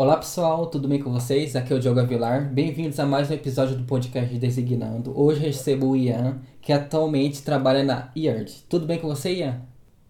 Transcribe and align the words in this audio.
Olá 0.00 0.16
pessoal, 0.16 0.66
tudo 0.68 0.88
bem 0.88 0.98
com 0.98 1.12
vocês? 1.12 1.54
Aqui 1.54 1.74
é 1.74 1.76
o 1.76 1.78
Diogo 1.78 2.00
Avilar. 2.00 2.50
Bem-vindos 2.50 2.98
a 2.98 3.04
mais 3.04 3.30
um 3.30 3.34
episódio 3.34 3.76
do 3.76 3.84
podcast 3.84 4.34
Designando. 4.34 5.12
Hoje 5.14 5.40
recebo 5.40 5.88
o 5.88 5.94
Ian, 5.94 6.38
que 6.58 6.72
atualmente 6.72 7.42
trabalha 7.42 7.84
na 7.84 8.10
IARD. 8.16 8.50
Tudo 8.66 8.86
bem 8.86 8.98
com 8.98 9.08
você, 9.08 9.30
Ian? 9.34 9.60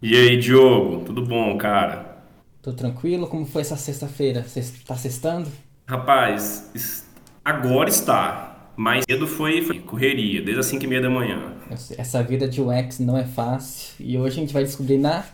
E 0.00 0.14
aí, 0.14 0.38
Diogo? 0.38 1.03
Tudo 1.04 1.26
bom, 1.26 1.58
cara? 1.58 2.22
Tô 2.62 2.72
tranquilo? 2.72 3.26
Como 3.26 3.45
foi 3.45 3.62
essa 3.62 3.75
sexta-feira? 3.75 4.45
Você 4.45 4.61
está 4.61 4.95
sextando? 4.95 5.48
Rapaz, 5.89 7.04
agora 7.45 7.88
está. 7.88 8.70
Mais 8.77 9.04
cedo 9.11 9.27
foi, 9.27 9.61
foi 9.61 9.80
correria, 9.80 10.41
desde 10.41 10.61
as 10.61 10.66
5 10.66 10.84
e 10.84 10.86
meia 10.86 11.02
da 11.02 11.11
manhã. 11.11 11.57
Essa 11.98 12.22
vida 12.22 12.46
de 12.46 12.62
UX 12.62 13.00
não 13.00 13.18
é 13.18 13.25
fácil 13.25 13.96
e 13.98 14.16
hoje 14.16 14.36
a 14.36 14.41
gente 14.41 14.54
vai 14.54 14.62
descobrir 14.62 14.98
na 14.98 15.25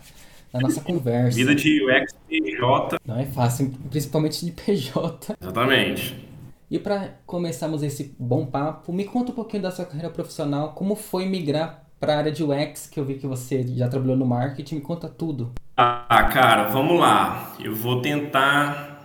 na 0.57 0.67
nossa 0.67 0.81
conversa. 0.81 1.37
Vida 1.37 1.55
de 1.55 1.83
UX 1.83 2.13
PJ. 2.27 2.97
Não 3.05 3.19
é 3.19 3.25
fácil, 3.25 3.71
principalmente 3.89 4.45
de 4.45 4.51
PJ. 4.51 5.35
Exatamente. 5.41 6.27
E 6.69 6.77
para 6.77 7.15
começarmos 7.25 7.81
esse 7.81 8.15
bom 8.19 8.45
papo, 8.45 8.91
me 8.91 9.05
conta 9.05 9.31
um 9.31 9.35
pouquinho 9.35 9.63
da 9.63 9.71
sua 9.71 9.85
carreira 9.85 10.09
profissional, 10.09 10.73
como 10.73 10.95
foi 10.95 11.25
migrar 11.25 11.83
para 11.99 12.15
a 12.15 12.17
área 12.17 12.31
de 12.31 12.43
UX, 12.43 12.87
que 12.87 12.99
eu 12.99 13.05
vi 13.05 13.15
que 13.15 13.25
você 13.25 13.65
já 13.75 13.87
trabalhou 13.87 14.17
no 14.17 14.25
marketing, 14.25 14.75
me 14.75 14.81
conta 14.81 15.07
tudo. 15.07 15.53
Ah, 15.75 16.29
cara, 16.31 16.63
vamos 16.69 16.99
lá. 16.99 17.55
Eu 17.59 17.73
vou 17.73 18.01
tentar 18.01 18.97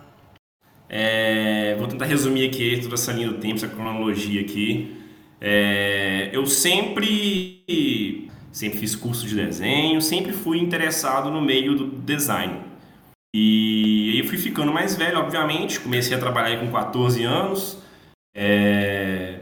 é, 0.95 1.75
vou 1.79 1.87
tentar 1.87 2.05
resumir 2.05 2.47
aqui 2.47 2.79
toda 2.79 2.93
essa 2.93 3.11
linha 3.11 3.27
do 3.27 3.39
tempo, 3.39 3.55
essa 3.55 3.67
cronologia 3.67 4.41
aqui. 4.41 4.95
É, 5.41 6.29
eu 6.31 6.45
sempre 6.45 8.29
sempre 8.53 8.77
fiz 8.77 8.95
curso 8.95 9.27
de 9.27 9.35
desenho, 9.35 9.99
sempre 9.99 10.31
fui 10.31 10.59
interessado 10.59 11.31
no 11.31 11.41
meio 11.41 11.75
do 11.75 11.87
design. 11.87 12.61
E 13.35 14.11
aí 14.13 14.19
eu 14.19 14.27
fui 14.27 14.37
ficando 14.37 14.71
mais 14.71 14.95
velho, 14.95 15.17
obviamente, 15.17 15.79
comecei 15.79 16.15
a 16.15 16.19
trabalhar 16.19 16.59
com 16.59 16.71
14 16.71 17.23
anos, 17.23 17.79
é, 18.35 19.39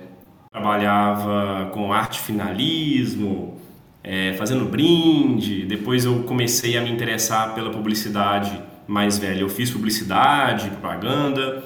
trabalhava 0.49 1.69
com 1.73 1.91
arte 1.91 2.21
finalismo, 2.21 3.59
é, 4.01 4.33
fazendo 4.33 4.63
brinde, 4.63 5.65
depois 5.65 6.05
eu 6.05 6.23
comecei 6.23 6.77
a 6.77 6.81
me 6.81 6.89
interessar 6.89 7.53
pela 7.53 7.69
publicidade 7.69 8.63
mais 8.87 9.17
velha. 9.17 9.41
Eu 9.41 9.49
fiz 9.49 9.69
publicidade, 9.69 10.69
propaganda, 10.69 11.65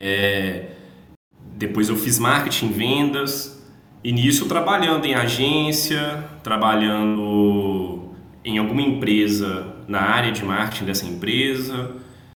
é, 0.00 0.70
depois 1.56 1.88
eu 1.88 1.96
fiz 1.96 2.20
marketing, 2.20 2.68
vendas, 2.68 3.61
e 4.04 4.12
nisso, 4.12 4.48
trabalhando 4.48 5.04
em 5.04 5.14
agência, 5.14 6.24
trabalhando 6.42 8.10
em 8.44 8.58
alguma 8.58 8.82
empresa 8.82 9.76
na 9.86 10.00
área 10.00 10.32
de 10.32 10.44
marketing 10.44 10.84
dessa 10.84 11.06
empresa 11.06 11.92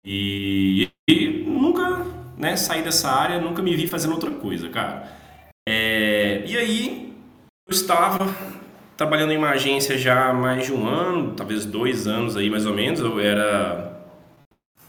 e, 0.04 0.88
e 1.08 1.44
nunca 1.46 2.04
né, 2.36 2.56
saí 2.56 2.82
dessa 2.82 3.10
área, 3.10 3.40
nunca 3.40 3.62
me 3.62 3.76
vi 3.76 3.86
fazendo 3.86 4.12
outra 4.12 4.30
coisa, 4.30 4.68
cara. 4.68 5.08
É, 5.68 6.42
e 6.46 6.56
aí, 6.56 7.14
eu 7.68 7.72
estava 7.72 8.34
trabalhando 8.96 9.32
em 9.32 9.36
uma 9.36 9.50
agência 9.50 9.96
já 9.96 10.30
há 10.30 10.34
mais 10.34 10.66
de 10.66 10.72
um 10.72 10.86
ano, 10.86 11.34
talvez 11.34 11.64
dois 11.64 12.06
anos 12.08 12.36
aí 12.36 12.50
mais 12.50 12.66
ou 12.66 12.74
menos. 12.74 12.98
Eu 12.98 13.20
era 13.20 14.02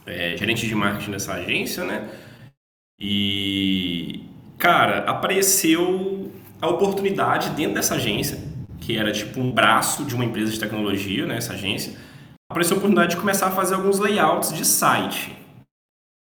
é, 0.05 0.35
gerente 0.35 0.67
de 0.67 0.73
marketing 0.73 1.11
dessa 1.11 1.33
agência, 1.33 1.83
né? 1.83 2.09
E, 2.99 4.23
cara, 4.57 4.99
apareceu 5.09 6.12
a 6.63 6.67
oportunidade 6.69 7.49
dentro 7.49 7.73
dessa 7.73 7.95
agência, 7.95 8.39
que 8.79 8.97
era 8.97 9.11
tipo 9.11 9.37
um 9.41 9.51
braço 9.51 10.05
de 10.05 10.15
uma 10.15 10.23
empresa 10.23 10.49
de 10.49 10.57
tecnologia, 10.57 11.25
né, 11.25 11.35
essa 11.35 11.51
agência, 11.51 11.93
apareceu 12.49 12.75
a 12.75 12.77
oportunidade 12.77 13.15
de 13.15 13.19
começar 13.19 13.47
a 13.47 13.51
fazer 13.51 13.75
alguns 13.75 13.99
layouts 13.99 14.53
de 14.53 14.63
site. 14.63 15.35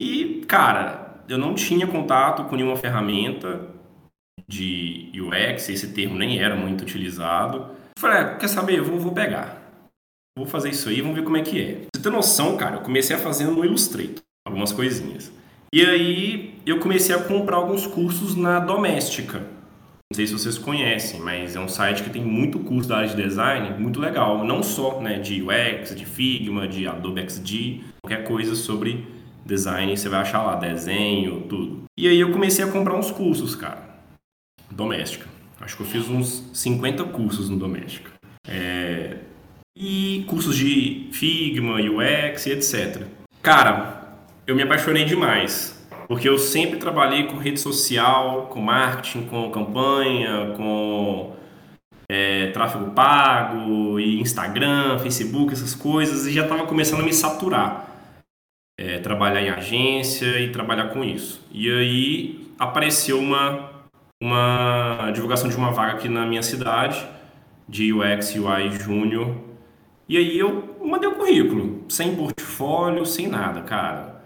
E, 0.02 0.44
cara, 0.46 1.24
eu 1.30 1.38
não 1.38 1.56
tinha 1.56 1.88
contato 1.88 2.44
com 2.44 2.58
nenhuma 2.58 2.76
ferramenta 2.76 3.70
de 4.46 5.10
UX, 5.16 5.70
esse 5.70 5.94
termo 5.94 6.18
nem 6.18 6.40
era 6.40 6.58
muito 6.58 6.82
utilizado. 6.82 7.72
Falei, 7.98 8.18
ah, 8.18 8.36
quer 8.36 8.50
saber? 8.50 8.80
Eu 8.80 8.84
vou, 8.84 9.00
vou 9.00 9.14
pegar. 9.14 9.62
Vou 10.38 10.46
fazer 10.46 10.72
isso 10.72 10.90
aí, 10.90 11.00
vamos 11.00 11.16
ver 11.16 11.24
como 11.24 11.38
é 11.38 11.42
que 11.42 11.62
é. 11.62 11.82
Você 11.96 12.04
ter 12.04 12.10
noção, 12.10 12.58
cara, 12.58 12.76
eu 12.76 12.82
comecei 12.82 13.16
a 13.16 13.20
fazer 13.20 13.46
no 13.46 13.64
Illustrator, 13.64 14.22
algumas 14.46 14.74
coisinhas. 14.74 15.32
E 15.74 15.86
aí 15.86 16.60
eu 16.66 16.80
comecei 16.80 17.16
a 17.16 17.24
comprar 17.24 17.56
alguns 17.56 17.88
cursos 17.88 18.36
na 18.36 18.60
doméstica. 18.60 19.56
Não 20.10 20.16
sei 20.16 20.26
se 20.26 20.32
vocês 20.32 20.58
conhecem, 20.58 21.20
mas 21.20 21.58
é 21.58 21.60
um 21.60 21.68
site 21.68 22.02
que 22.02 22.10
tem 22.10 22.24
muito 22.24 22.60
curso 22.60 22.88
da 22.88 23.00
área 23.00 23.10
de 23.10 23.22
design, 23.22 23.78
muito 23.78 24.00
legal. 24.00 24.46
Não 24.46 24.64
só 24.64 25.02
né, 25.02 25.20
de 25.20 25.44
UX, 25.44 25.94
de 25.94 26.06
Figma, 26.06 26.66
de 26.66 26.88
Adobe 26.88 27.30
XD, 27.30 27.82
qualquer 28.02 28.24
coisa 28.24 28.56
sobre 28.56 29.06
design 29.46 29.98
você 29.98 30.08
vai 30.08 30.22
achar 30.22 30.44
lá, 30.44 30.56
desenho, 30.56 31.42
tudo. 31.42 31.84
E 31.98 32.08
aí 32.08 32.18
eu 32.22 32.32
comecei 32.32 32.64
a 32.64 32.72
comprar 32.72 32.96
uns 32.96 33.12
cursos, 33.12 33.54
cara, 33.54 33.84
doméstica. 34.72 35.28
Acho 35.60 35.76
que 35.76 35.84
eu 35.84 35.88
fiz 35.88 36.08
uns 36.08 36.50
50 36.54 37.04
cursos 37.06 37.50
no 37.50 37.58
doméstica. 37.58 38.12
É... 38.48 39.18
E 39.76 40.24
cursos 40.26 40.56
de 40.56 41.10
Figma, 41.12 41.76
UX 41.82 42.46
e 42.46 42.52
etc. 42.52 43.04
Cara, 43.42 44.16
eu 44.48 44.56
me 44.56 44.64
apaixonei 44.64 45.04
demais 45.04 45.77
porque 46.08 46.28
eu 46.28 46.38
sempre 46.38 46.80
trabalhei 46.80 47.28
com 47.28 47.38
rede 47.38 47.60
social, 47.60 48.48
com 48.48 48.62
marketing, 48.62 49.26
com 49.26 49.52
campanha, 49.52 50.54
com 50.56 51.36
é, 52.10 52.50
tráfego 52.52 52.92
pago, 52.92 54.00
e 54.00 54.22
Instagram, 54.22 55.00
Facebook, 55.00 55.52
essas 55.52 55.76
coisas, 55.76 56.26
e 56.26 56.32
já 56.32 56.44
estava 56.44 56.66
começando 56.66 57.02
a 57.02 57.04
me 57.04 57.14
saturar. 57.14 57.86
É, 58.80 59.00
trabalhar 59.00 59.42
em 59.42 59.50
agência 59.50 60.40
e 60.40 60.52
trabalhar 60.52 60.90
com 60.90 61.04
isso. 61.04 61.46
E 61.52 61.70
aí 61.70 62.54
apareceu 62.60 63.20
uma, 63.20 63.72
uma 64.22 65.12
divulgação 65.12 65.50
de 65.50 65.58
uma 65.58 65.72
vaga 65.72 65.94
aqui 65.94 66.08
na 66.08 66.26
minha 66.26 66.44
cidade, 66.44 67.06
de 67.68 67.92
UX 67.92 68.36
UI 68.36 68.72
Júnior. 68.72 69.36
E 70.08 70.16
aí 70.16 70.40
eu 70.40 70.78
mandei 70.86 71.10
o 71.10 71.16
currículo, 71.16 71.84
sem 71.90 72.16
portfólio, 72.16 73.06
sem 73.06 73.28
nada, 73.28 73.62
cara 73.64 74.17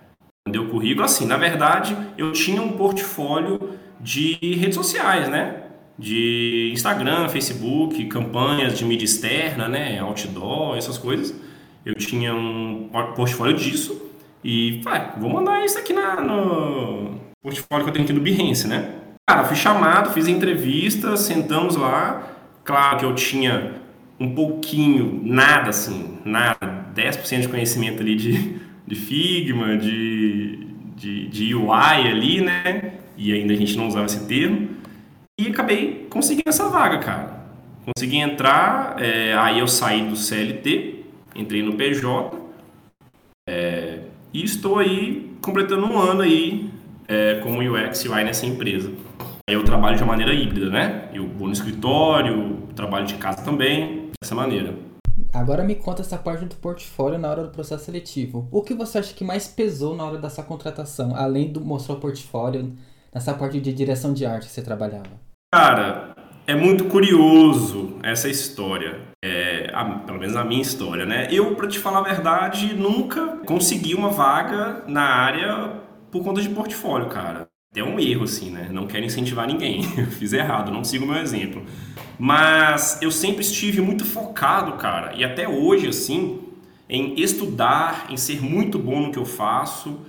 Deu 0.52 0.68
currículo 0.68 1.06
assim. 1.06 1.26
Na 1.26 1.38
verdade, 1.38 1.96
eu 2.18 2.32
tinha 2.32 2.62
um 2.62 2.74
portfólio 2.74 3.78
de 4.00 4.38
redes 4.56 4.76
sociais, 4.76 5.30
né? 5.30 5.64
De 5.98 6.72
Instagram, 6.74 7.30
Facebook, 7.30 8.06
campanhas 8.06 8.78
de 8.78 8.86
mídia 8.86 9.06
externa, 9.06 9.68
né? 9.68 10.00
Outdoor, 10.00 10.78
essas 10.78 10.98
coisas. 10.98 11.34
Eu 11.86 11.96
tinha 11.96 12.34
um 12.34 12.90
portfólio 13.16 13.56
disso 13.56 14.10
e 14.44 14.82
falei, 14.84 15.02
vou 15.18 15.30
mandar 15.30 15.64
isso 15.66 15.78
aqui 15.78 15.94
na, 15.94 16.22
no 16.22 17.20
portfólio 17.42 17.84
que 17.84 17.90
eu 17.90 17.94
tenho 17.94 18.06
aqui 18.06 18.14
do 18.14 18.22
Behance, 18.22 18.68
né? 18.68 18.96
Cara, 19.28 19.46
fui 19.46 19.56
chamado, 19.56 20.12
fiz 20.12 20.28
entrevista, 20.28 21.16
sentamos 21.16 21.76
lá. 21.76 22.28
Claro 22.64 22.98
que 22.98 23.06
eu 23.06 23.16
tinha 23.16 23.82
um 24.20 24.36
pouquinho, 24.36 25.22
nada 25.24 25.70
assim, 25.70 26.20
nada, 26.24 26.86
10% 26.96 27.42
de 27.42 27.48
conhecimento 27.48 28.02
ali 28.02 28.16
de 28.16 28.62
de 28.92 28.96
Figma, 28.96 29.78
de, 29.78 30.68
de, 30.98 31.28
de 31.30 31.56
UI 31.56 31.72
ali, 31.72 32.42
né? 32.42 32.96
E 33.16 33.32
ainda 33.32 33.54
a 33.54 33.56
gente 33.56 33.78
não 33.78 33.88
usava 33.88 34.06
esse 34.06 34.26
termo. 34.28 34.68
E 35.40 35.48
acabei 35.48 36.08
conseguindo 36.10 36.50
essa 36.50 36.68
vaga, 36.68 36.98
cara. 36.98 37.42
Consegui 37.86 38.18
entrar, 38.18 38.98
é, 39.02 39.34
aí 39.34 39.60
eu 39.60 39.68
saí 39.68 40.06
do 40.06 40.18
CLT, 40.18 41.06
entrei 41.34 41.64
no 41.64 41.76
PJ. 41.76 42.38
É, 43.48 44.00
e 44.34 44.44
estou 44.44 44.78
aí 44.78 45.32
completando 45.42 45.86
um 45.86 45.98
ano 45.98 46.22
aí 46.22 46.70
é, 47.08 47.36
como 47.36 47.62
UX 47.62 48.04
UI 48.04 48.26
nessa 48.26 48.46
empresa. 48.46 48.92
Eu 49.48 49.64
trabalho 49.64 49.96
de 49.96 50.04
uma 50.04 50.12
maneira 50.12 50.34
híbrida, 50.34 50.70
né? 50.70 51.10
Eu 51.14 51.30
vou 51.30 51.48
no 51.48 51.54
escritório, 51.54 52.58
trabalho 52.76 53.06
de 53.06 53.14
casa 53.16 53.42
também, 53.42 54.10
dessa 54.22 54.36
maneira. 54.36 54.91
Agora 55.34 55.64
me 55.64 55.76
conta 55.76 56.02
essa 56.02 56.18
parte 56.18 56.46
do 56.46 56.56
portfólio 56.56 57.18
na 57.18 57.30
hora 57.30 57.44
do 57.44 57.50
processo 57.50 57.86
seletivo. 57.86 58.48
O 58.52 58.62
que 58.62 58.74
você 58.74 59.00
acha 59.00 59.14
que 59.14 59.24
mais 59.24 59.48
pesou 59.48 59.96
na 59.96 60.06
hora 60.06 60.18
dessa 60.18 60.44
contratação, 60.44 61.16
além 61.16 61.52
do 61.52 61.62
mostrar 61.62 61.96
o 61.96 62.00
portfólio, 62.00 62.74
nessa 63.14 63.34
parte 63.34 63.60
de 63.60 63.74
direção 63.74 64.14
de 64.14 64.26
arte 64.26 64.48
que 64.48 64.52
você 64.52 64.62
trabalhava? 64.62 65.10
Cara, 65.54 66.16
é 66.48 66.56
muito 66.56 66.86
curioso 66.86 67.98
essa 68.04 68.28
história. 68.28 69.00
É, 69.24 69.70
a, 69.74 69.86
pelo 69.86 70.20
menos 70.20 70.36
a 70.36 70.44
minha 70.44 70.62
história, 70.62 71.06
né? 71.06 71.28
Eu, 71.32 71.56
para 71.56 71.68
te 71.68 71.78
falar 71.78 72.00
a 72.00 72.04
verdade, 72.04 72.74
nunca 72.74 73.38
consegui 73.46 73.94
uma 73.94 74.10
vaga 74.10 74.84
na 74.88 75.04
área 75.04 75.82
por 76.12 76.24
conta 76.24 76.42
de 76.42 76.50
portfólio, 76.50 77.08
cara. 77.08 77.51
É 77.74 77.82
um 77.82 77.98
erro, 77.98 78.26
assim, 78.26 78.50
né? 78.50 78.68
Não 78.70 78.86
quero 78.86 79.06
incentivar 79.06 79.48
ninguém. 79.48 79.86
Eu 79.98 80.08
fiz 80.08 80.34
errado, 80.34 80.70
não 80.72 80.84
sigo 80.84 81.06
o 81.06 81.08
meu 81.08 81.22
exemplo. 81.22 81.64
Mas 82.20 83.02
eu 83.02 83.10
sempre 83.10 83.42
estive 83.42 83.82
muito 83.82 84.04
focado, 84.04 84.74
cara, 84.74 85.16
e 85.16 85.24
até 85.24 85.48
hoje, 85.48 85.88
assim, 85.88 86.40
em 86.90 87.20
estudar, 87.20 88.08
em 88.10 88.18
ser 88.18 88.42
muito 88.44 88.78
bom 88.78 89.04
no 89.04 89.12
que 89.12 89.18
eu 89.18 89.26
faço, 89.26 90.02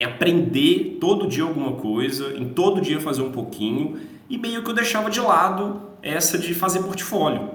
em 0.00 0.04
aprender 0.04 0.96
todo 0.98 1.28
dia 1.28 1.44
alguma 1.44 1.72
coisa, 1.72 2.34
em 2.36 2.48
todo 2.48 2.80
dia 2.80 2.98
fazer 2.98 3.22
um 3.22 3.30
pouquinho, 3.30 4.00
e 4.28 4.38
meio 4.38 4.64
que 4.64 4.70
eu 4.70 4.74
deixava 4.74 5.10
de 5.10 5.20
lado 5.20 5.80
essa 6.02 6.38
de 6.38 6.54
fazer 6.54 6.82
portfólio, 6.82 7.50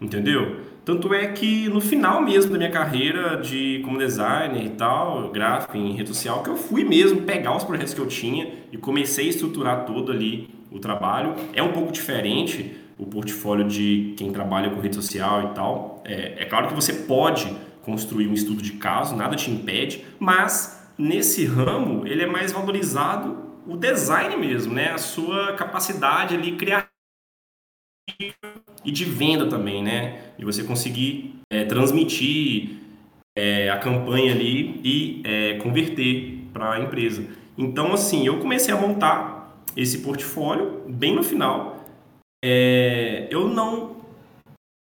entendeu? 0.00 0.60
Tanto 0.84 1.12
é 1.12 1.28
que 1.28 1.68
no 1.68 1.80
final 1.80 2.22
mesmo 2.22 2.52
da 2.52 2.58
minha 2.58 2.70
carreira 2.70 3.36
de 3.36 3.80
como 3.84 3.98
designer 3.98 4.64
e 4.64 4.70
tal, 4.70 5.30
gráfico 5.30 5.76
em 5.76 5.92
rede 5.92 6.08
social, 6.08 6.42
que 6.42 6.50
eu 6.50 6.56
fui 6.56 6.84
mesmo 6.84 7.22
pegar 7.22 7.56
os 7.56 7.64
projetos 7.64 7.94
que 7.94 8.00
eu 8.00 8.06
tinha 8.06 8.52
e 8.72 8.78
comecei 8.78 9.26
a 9.26 9.28
estruturar 9.28 9.84
todo 9.84 10.10
ali 10.10 10.48
o 10.70 10.78
trabalho. 10.78 11.34
É 11.52 11.62
um 11.62 11.72
pouco 11.72 11.92
diferente 11.92 12.76
o 12.98 13.06
portfólio 13.06 13.66
de 13.66 14.14
quem 14.16 14.30
trabalha 14.32 14.70
com 14.70 14.80
rede 14.80 14.94
social 14.94 15.50
e 15.50 15.54
tal. 15.54 16.02
É, 16.04 16.42
é 16.42 16.44
claro 16.44 16.68
que 16.68 16.74
você 16.74 16.92
pode 16.92 17.50
construir 17.82 18.28
um 18.28 18.34
estudo 18.34 18.62
de 18.62 18.72
caso, 18.72 19.16
nada 19.16 19.36
te 19.36 19.50
impede, 19.50 20.04
mas 20.18 20.92
nesse 20.98 21.44
ramo 21.46 22.06
ele 22.06 22.22
é 22.22 22.26
mais 22.26 22.52
valorizado 22.52 23.50
o 23.66 23.76
design 23.76 24.36
mesmo, 24.36 24.74
né? 24.74 24.92
A 24.92 24.98
sua 24.98 25.54
capacidade 25.54 26.34
ali 26.34 26.52
criativa 26.52 26.89
e 28.84 28.90
de 28.90 29.04
venda 29.04 29.46
também, 29.46 29.82
né? 29.82 30.18
E 30.38 30.44
você 30.44 30.64
conseguir 30.64 31.34
é, 31.50 31.64
transmitir 31.64 32.80
é, 33.36 33.70
a 33.70 33.78
campanha 33.78 34.32
ali 34.32 34.80
e 34.84 35.22
é, 35.24 35.54
converter 35.54 36.38
para 36.52 36.72
a 36.72 36.80
empresa. 36.80 37.24
Então, 37.56 37.92
assim, 37.92 38.26
eu 38.26 38.38
comecei 38.38 38.72
a 38.72 38.76
montar 38.76 39.64
esse 39.76 39.98
portfólio 39.98 40.82
bem 40.88 41.14
no 41.14 41.22
final. 41.22 41.84
É, 42.44 43.28
eu 43.30 43.48
não 43.48 43.98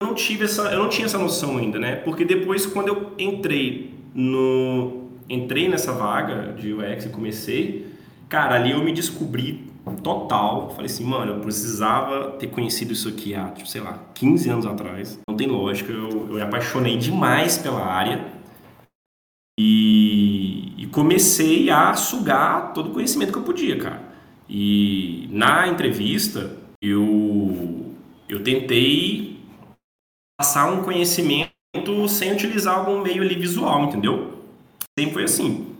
não 0.01 0.13
tive 0.13 0.45
essa 0.45 0.71
eu 0.71 0.79
não 0.79 0.87
tinha 0.87 1.05
essa 1.05 1.17
noção 1.17 1.57
ainda, 1.57 1.77
né? 1.77 1.97
Porque 1.97 2.23
depois 2.23 2.65
quando 2.65 2.87
eu 2.87 3.11
entrei 3.19 3.93
no 4.15 5.09
entrei 5.29 5.67
nessa 5.67 5.91
vaga 5.91 6.53
de 6.53 6.73
UX 6.73 7.05
e 7.05 7.09
comecei, 7.09 7.85
cara, 8.29 8.55
ali 8.55 8.71
eu 8.71 8.81
me 8.81 8.93
descobri 8.93 9.68
total. 9.95 10.69
Falei 10.71 10.85
assim, 10.85 11.03
mano, 11.03 11.33
eu 11.33 11.39
precisava 11.39 12.31
ter 12.31 12.47
conhecido 12.47 12.93
isso 12.93 13.09
aqui 13.09 13.33
há, 13.35 13.49
tipo, 13.49 13.67
sei 13.67 13.81
lá, 13.81 13.99
15 14.13 14.49
anos 14.49 14.65
atrás. 14.65 15.19
Não 15.27 15.35
tem 15.35 15.47
lógica, 15.47 15.91
eu, 15.91 16.09
eu 16.09 16.35
me 16.35 16.41
apaixonei 16.41 16.97
demais 16.97 17.57
pela 17.57 17.85
área. 17.85 18.25
E, 19.59 20.73
e 20.77 20.87
comecei 20.87 21.69
a 21.69 21.93
sugar 21.93 22.73
todo 22.73 22.89
o 22.89 22.93
conhecimento 22.93 23.31
que 23.31 23.39
eu 23.39 23.43
podia, 23.43 23.77
cara. 23.77 24.01
E 24.47 25.27
na 25.31 25.67
entrevista, 25.67 26.57
eu, 26.81 27.93
eu 28.27 28.41
tentei 28.41 29.39
passar 30.39 30.71
um 30.71 30.83
conhecimento 30.83 31.51
sem 32.07 32.31
utilizar 32.31 32.79
algum 32.79 33.01
meio 33.01 33.21
ali 33.21 33.35
visual, 33.35 33.83
entendeu? 33.83 34.39
Sempre 34.97 35.13
foi 35.13 35.23
assim. 35.23 35.75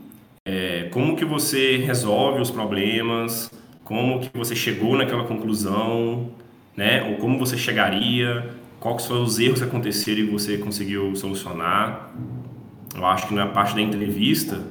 É, 0.46 0.88
como 0.92 1.16
que 1.16 1.24
você 1.24 1.78
resolve 1.78 2.40
os 2.40 2.50
problemas, 2.50 3.50
como 3.90 4.20
que 4.20 4.30
você 4.38 4.54
chegou 4.54 4.96
naquela 4.96 5.24
conclusão, 5.24 6.30
né? 6.76 7.02
Ou 7.10 7.16
como 7.16 7.36
você 7.36 7.58
chegaria, 7.58 8.48
quais 8.78 9.04
foram 9.04 9.24
os 9.24 9.40
erros 9.40 9.58
que 9.58 9.64
aconteceram 9.64 10.20
e 10.20 10.26
você 10.26 10.58
conseguiu 10.58 11.16
solucionar. 11.16 12.14
Eu 12.94 13.04
acho 13.04 13.26
que 13.26 13.34
na 13.34 13.48
parte 13.48 13.74
da 13.74 13.80
entrevista 13.80 14.62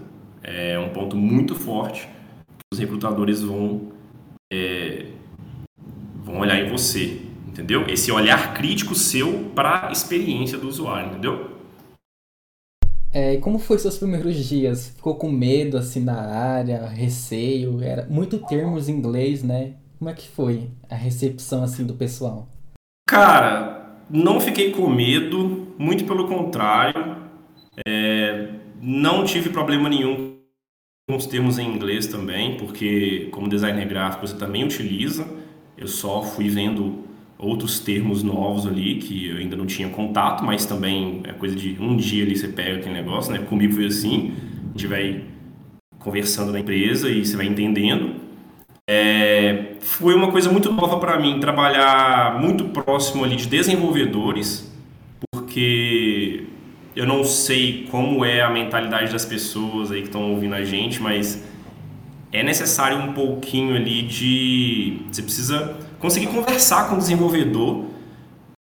é 0.42 0.80
um 0.80 0.88
ponto 0.88 1.18
muito 1.18 1.54
forte 1.54 2.08
que 2.08 2.64
os 2.74 2.80
recrutadores 2.80 3.42
vão 3.42 3.92
é, 4.54 5.08
vão 6.24 6.40
olhar 6.40 6.58
em 6.58 6.70
você, 6.70 7.20
entendeu? 7.46 7.84
Esse 7.90 8.14
olhar 8.14 8.54
crítico 8.54 8.96
seu 8.96 9.52
para 9.54 9.90
a 9.90 9.92
experiência 9.92 10.58
do 10.58 10.70
usuário, 10.70 11.10
entendeu? 11.10 11.49
É, 13.12 13.38
como 13.38 13.58
foi 13.58 13.80
seus 13.80 13.98
primeiros 13.98 14.36
dias? 14.36 14.90
Ficou 14.90 15.16
com 15.16 15.32
medo 15.32 15.78
assim 15.78 16.04
na 16.04 16.20
área, 16.20 16.88
receio? 16.88 17.82
Era 17.82 18.06
muito 18.08 18.38
termos 18.38 18.88
em 18.88 18.94
inglês, 18.94 19.44
né? 19.44 19.74
Como 19.98 20.10
é 20.10 20.14
que 20.14 20.28
foi 20.28 20.70
a 20.90 20.96
recepção 20.96 21.64
assim 21.64 21.86
do 21.86 21.96
pessoal? 21.96 22.48
Cara, 23.08 23.98
não 24.10 24.40
fiquei 24.40 24.72
com 24.72 24.88
medo, 24.88 25.74
muito 25.78 26.06
pelo 26.06 26.28
contrário. 26.28 27.18
É, 27.88 28.50
não 28.82 29.26
tive 29.26 29.50
problema 29.50 29.90
nenhum 29.90 30.38
com 31.10 31.16
os 31.16 31.26
termos 31.26 31.58
em 31.58 31.68
inglês 31.68 32.06
também, 32.06 32.58
porque 32.58 33.30
como 33.32 33.50
designer 33.50 33.88
gráfico 33.88 34.28
você 34.28 34.38
também 34.38 34.64
utiliza. 34.64 35.28
Eu 35.76 35.88
só 35.88 36.22
fui 36.22 36.48
vendo 36.48 37.09
outros 37.40 37.80
termos 37.80 38.22
novos 38.22 38.68
ali 38.68 38.96
que 38.96 39.30
eu 39.30 39.38
ainda 39.38 39.56
não 39.56 39.66
tinha 39.66 39.88
contato, 39.88 40.44
mas 40.44 40.66
também 40.66 41.22
é 41.24 41.32
coisa 41.32 41.56
de 41.56 41.78
um 41.80 41.96
dia 41.96 42.26
ali 42.26 42.38
você 42.38 42.50
pega 42.50 42.76
aquele 42.76 42.94
negócio, 42.94 43.32
né? 43.32 43.40
Comigo 43.40 43.74
foi 43.74 43.86
assim, 43.86 44.34
a 44.68 44.78
gente 44.78 44.88
vai 44.88 45.24
conversando 45.98 46.52
na 46.52 46.60
empresa 46.60 47.10
e 47.10 47.26
você 47.26 47.38
vai 47.38 47.46
entendendo. 47.46 48.16
É, 48.86 49.76
foi 49.80 50.14
uma 50.16 50.32
coisa 50.32 50.52
muito 50.52 50.72
nova 50.72 50.98
para 51.00 51.18
mim 51.18 51.40
trabalhar 51.40 52.42
muito 52.42 52.66
próximo 52.66 53.24
ali 53.24 53.38
de 53.38 53.48
desenvolvedores, 53.48 54.70
porque 55.32 56.44
eu 56.96 57.06
não 57.06 57.24
sei 57.24 57.88
como 57.90 58.26
é 58.26 58.42
a 58.42 58.50
mentalidade 58.50 59.14
das 59.14 59.24
pessoas 59.24 59.92
aí 59.92 60.02
que 60.02 60.08
estão 60.08 60.32
ouvindo 60.34 60.56
a 60.56 60.64
gente, 60.66 61.02
mas 61.02 61.48
é 62.34 62.44
necessário 62.44 62.98
um 62.98 63.14
pouquinho 63.14 63.76
ali 63.76 64.02
de 64.02 64.98
você 65.10 65.22
precisa 65.22 65.89
conseguir 66.00 66.28
conversar 66.28 66.90
com 66.90 66.96
o 66.96 66.98
desenvolvedor 66.98 67.86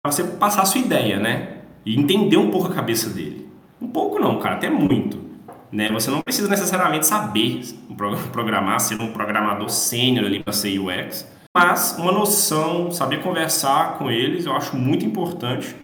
para 0.01 0.11
você 0.11 0.23
passar 0.23 0.61
a 0.61 0.65
sua 0.65 0.81
ideia, 0.81 1.19
né? 1.19 1.61
E 1.85 1.99
entender 1.99 2.37
um 2.37 2.49
pouco 2.49 2.67
a 2.67 2.73
cabeça 2.73 3.09
dele. 3.09 3.49
Um 3.81 3.87
pouco 3.87 4.19
não, 4.19 4.39
cara, 4.39 4.55
até 4.55 4.69
muito. 4.69 5.23
Né? 5.71 5.89
Você 5.91 6.09
não 6.09 6.21
precisa 6.21 6.47
necessariamente 6.47 7.05
saber 7.05 7.61
programar, 8.31 8.79
ser 8.79 8.99
um 9.01 9.11
programador 9.11 9.69
sênior 9.69 10.25
ali 10.25 10.43
para 10.43 10.53
ser 10.53 10.79
UX, 10.79 11.27
mas 11.55 11.97
uma 11.97 12.11
noção, 12.11 12.91
saber 12.91 13.21
conversar 13.21 13.97
com 13.97 14.09
eles, 14.09 14.45
eu 14.45 14.55
acho 14.55 14.75
muito 14.75 15.05
importante. 15.05 15.75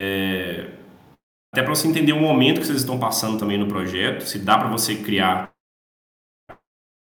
É... 0.00 0.70
Até 1.52 1.62
para 1.62 1.74
você 1.74 1.86
entender 1.86 2.12
o 2.12 2.20
momento 2.20 2.60
que 2.60 2.66
vocês 2.66 2.80
estão 2.80 2.98
passando 2.98 3.38
também 3.38 3.56
no 3.56 3.68
projeto, 3.68 4.22
se 4.22 4.40
dá 4.40 4.58
para 4.58 4.68
você 4.68 4.96
criar 4.96 5.50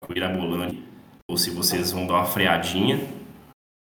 mirabolante 0.08 0.82
ou 1.28 1.36
se 1.36 1.50
vocês 1.50 1.92
vão 1.92 2.06
dar 2.06 2.14
uma 2.14 2.24
freadinha. 2.24 3.17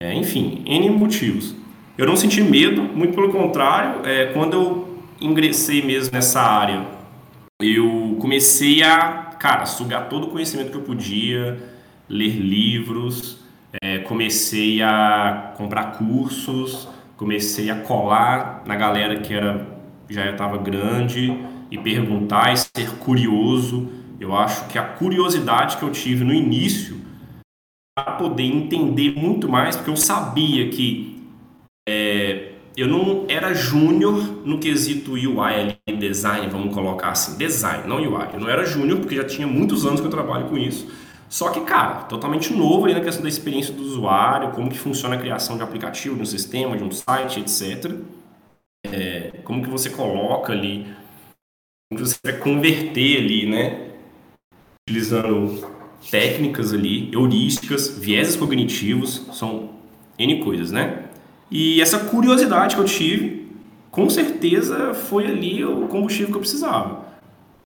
É, 0.03 0.15
enfim, 0.15 0.63
N 0.65 0.89
motivos. 0.91 1.55
Eu 1.99 2.07
não 2.07 2.17
senti 2.17 2.43
medo, 2.43 2.83
muito 2.83 3.15
pelo 3.15 3.31
contrário, 3.31 4.07
é, 4.07 4.33
quando 4.33 4.55
eu 4.55 4.99
ingressei 5.21 5.83
mesmo 5.83 6.15
nessa 6.15 6.41
área, 6.41 6.87
eu 7.61 8.17
comecei 8.19 8.83
a, 8.83 9.37
cara, 9.39 9.67
sugar 9.67 10.09
todo 10.09 10.29
o 10.29 10.31
conhecimento 10.31 10.71
que 10.71 10.77
eu 10.79 10.83
podia, 10.83 11.63
ler 12.09 12.31
livros, 12.31 13.45
é, 13.83 13.99
comecei 13.99 14.81
a 14.81 15.53
comprar 15.59 15.99
cursos, 15.99 16.89
comecei 17.19 17.71
a 17.71 17.77
colar 17.77 18.63
na 18.65 18.77
galera 18.77 19.21
que 19.21 19.35
era 19.35 19.67
já 20.09 20.31
estava 20.31 20.57
grande 20.57 21.39
e 21.71 21.77
perguntar 21.77 22.55
e 22.55 22.57
ser 22.57 22.91
curioso. 23.01 23.91
Eu 24.19 24.35
acho 24.35 24.67
que 24.69 24.79
a 24.79 24.83
curiosidade 24.83 25.77
que 25.77 25.83
eu 25.83 25.91
tive 25.91 26.25
no 26.25 26.33
início 26.33 27.00
poder 28.19 28.45
entender 28.45 29.15
muito 29.15 29.49
mais, 29.49 29.77
porque 29.77 29.91
eu 29.91 29.97
sabia 29.97 30.69
que 30.71 31.21
é, 31.89 32.53
eu 32.77 32.87
não 32.87 33.27
era 33.29 33.53
júnior 33.53 34.47
no 34.47 34.59
quesito 34.59 35.13
UI 35.13 35.77
design, 35.99 36.49
vamos 36.49 36.75
colocar 36.75 37.11
assim, 37.11 37.37
design, 37.37 37.87
não 37.87 37.97
UI. 37.97 38.29
Eu 38.35 38.41
não 38.41 38.49
era 38.49 38.65
júnior 38.65 39.01
porque 39.01 39.17
já 39.17 39.25
tinha 39.25 39.47
muitos 39.47 39.85
anos 39.85 40.01
que 40.01 40.07
eu 40.07 40.11
trabalho 40.11 40.49
com 40.49 40.57
isso. 40.57 40.91
Só 41.29 41.51
que, 41.51 41.61
cara, 41.61 42.03
totalmente 42.05 42.53
novo 42.53 42.87
ali 42.87 42.95
na 42.95 43.01
questão 43.01 43.23
da 43.23 43.29
experiência 43.29 43.73
do 43.73 43.83
usuário, 43.83 44.51
como 44.53 44.69
que 44.69 44.79
funciona 44.79 45.15
a 45.15 45.19
criação 45.19 45.57
de 45.57 45.63
aplicativo, 45.63 46.17
de 46.17 46.23
um 46.23 46.27
sistema, 46.27 46.77
de 46.77 46.83
um 46.83 46.91
site, 46.91 47.41
etc. 47.41 47.95
É, 48.85 49.41
como 49.45 49.63
que 49.63 49.69
você 49.69 49.91
coloca 49.91 50.53
ali, 50.53 50.87
como 51.89 52.01
que 52.01 52.09
você 52.09 52.19
vai 52.25 52.37
converter 52.39 53.19
ali, 53.19 53.47
né? 53.47 53.91
Utilizando 54.89 55.80
técnicas 56.09 56.73
ali, 56.73 57.11
heurísticas, 57.13 57.99
vieses 57.99 58.37
cognitivos, 58.37 59.27
são 59.33 59.71
N 60.19 60.43
coisas, 60.43 60.71
né? 60.71 61.05
E 61.51 61.81
essa 61.81 61.99
curiosidade 61.99 62.77
que 62.77 62.81
eu 62.81 62.85
tive, 62.85 63.49
com 63.91 64.09
certeza 64.09 64.95
foi 64.95 65.27
ali 65.27 65.65
o 65.65 65.89
combustível 65.89 66.29
que 66.29 66.37
eu 66.37 66.41
precisava. 66.41 67.11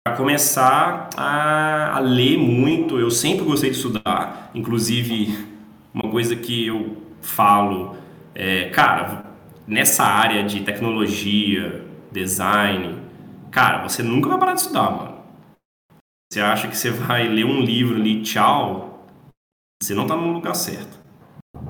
Para 0.02 0.16
começar 0.16 1.10
a, 1.16 1.96
a, 1.96 2.00
ler 2.00 2.38
muito, 2.38 2.98
eu 2.98 3.10
sempre 3.10 3.44
gostei 3.44 3.70
de 3.70 3.76
estudar, 3.76 4.50
inclusive 4.54 5.46
uma 5.92 6.10
coisa 6.10 6.34
que 6.36 6.66
eu 6.66 6.96
falo, 7.20 7.96
é, 8.34 8.68
cara, 8.70 9.24
nessa 9.66 10.04
área 10.04 10.42
de 10.44 10.60
tecnologia, 10.60 11.84
design, 12.12 12.96
cara, 13.50 13.82
você 13.86 14.02
nunca 14.02 14.28
vai 14.28 14.38
parar 14.38 14.54
de 14.54 14.60
estudar, 14.60 14.90
mano. 14.90 15.13
Você 16.34 16.40
acha 16.40 16.66
que 16.66 16.76
você 16.76 16.90
vai 16.90 17.28
ler 17.28 17.44
um 17.44 17.60
livro 17.60 17.94
ali, 17.94 18.20
tchau, 18.20 19.06
você 19.80 19.94
não 19.94 20.02
está 20.02 20.16
no 20.16 20.32
lugar 20.32 20.52
certo. 20.56 20.98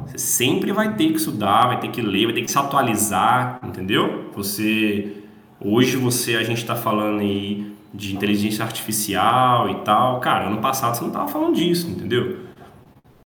Você 0.06 0.16
sempre 0.16 0.72
vai 0.72 0.94
ter 0.94 1.10
que 1.10 1.18
estudar, 1.18 1.66
vai 1.66 1.80
ter 1.80 1.88
que 1.88 2.00
ler, 2.00 2.24
vai 2.24 2.34
ter 2.34 2.40
que 2.40 2.50
se 2.50 2.58
atualizar, 2.58 3.60
entendeu? 3.62 4.30
Você 4.34 5.18
hoje 5.60 5.98
você 5.98 6.36
a 6.36 6.42
gente 6.42 6.62
está 6.62 6.74
falando 6.74 7.20
aí 7.20 7.76
de 7.92 8.16
inteligência 8.16 8.64
artificial 8.64 9.68
e 9.68 9.74
tal, 9.84 10.18
cara, 10.20 10.46
ano 10.46 10.62
passado 10.62 10.94
você 10.94 11.02
não 11.02 11.08
estava 11.08 11.28
falando 11.28 11.56
disso, 11.56 11.86
entendeu? 11.86 12.38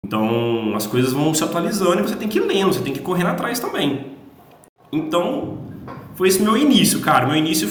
Então 0.05 0.73
as 0.73 0.87
coisas 0.87 1.11
vão 1.11 1.33
se 1.33 1.43
atualizando 1.43 1.99
e 1.99 2.03
você 2.03 2.15
tem 2.15 2.29
que 2.29 2.37
ir 2.37 2.45
lendo, 2.45 2.71
você 2.71 2.81
tem 2.81 2.93
que 2.93 3.01
correr 3.01 3.27
atrás 3.27 3.59
também. 3.59 4.05
Então 4.89 5.57
foi 6.15 6.29
esse 6.29 6.41
meu 6.41 6.55
início, 6.55 7.01
cara. 7.01 7.27
Meu 7.27 7.35
início, 7.35 7.67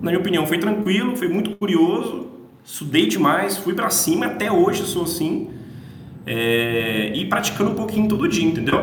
na 0.00 0.12
minha 0.12 0.20
opinião, 0.20 0.46
foi 0.46 0.58
tranquilo, 0.58 1.16
foi 1.16 1.26
muito 1.26 1.56
curioso, 1.56 2.37
estudei 2.68 3.06
demais, 3.06 3.56
fui 3.56 3.74
para 3.74 3.88
cima, 3.88 4.26
até 4.26 4.52
hoje 4.52 4.84
sou 4.84 5.04
assim. 5.04 5.50
É, 6.26 7.10
e 7.14 7.26
praticando 7.26 7.70
um 7.70 7.74
pouquinho 7.74 8.06
todo 8.06 8.28
dia, 8.28 8.46
entendeu? 8.46 8.78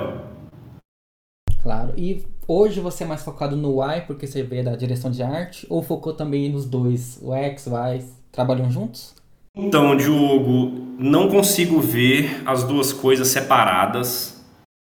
Claro. 1.61 1.93
E 1.95 2.23
hoje 2.47 2.79
você 2.79 3.03
é 3.03 3.07
mais 3.07 3.23
focado 3.23 3.55
no 3.55 3.83
Y 3.83 4.01
porque 4.07 4.25
você 4.25 4.41
veio 4.41 4.63
da 4.63 4.75
direção 4.75 5.11
de 5.11 5.21
arte 5.21 5.67
ou 5.69 5.83
focou 5.83 6.13
também 6.13 6.49
nos 6.51 6.65
dois, 6.65 7.19
o 7.21 7.33
X, 7.33 7.67
o 7.67 7.77
Y, 7.77 8.03
trabalham 8.31 8.71
juntos? 8.71 9.13
Então, 9.55 9.95
Diogo, 9.95 10.95
não 10.97 11.29
consigo 11.29 11.79
ver 11.79 12.41
as 12.45 12.63
duas 12.63 12.91
coisas 12.91 13.27
separadas. 13.27 14.43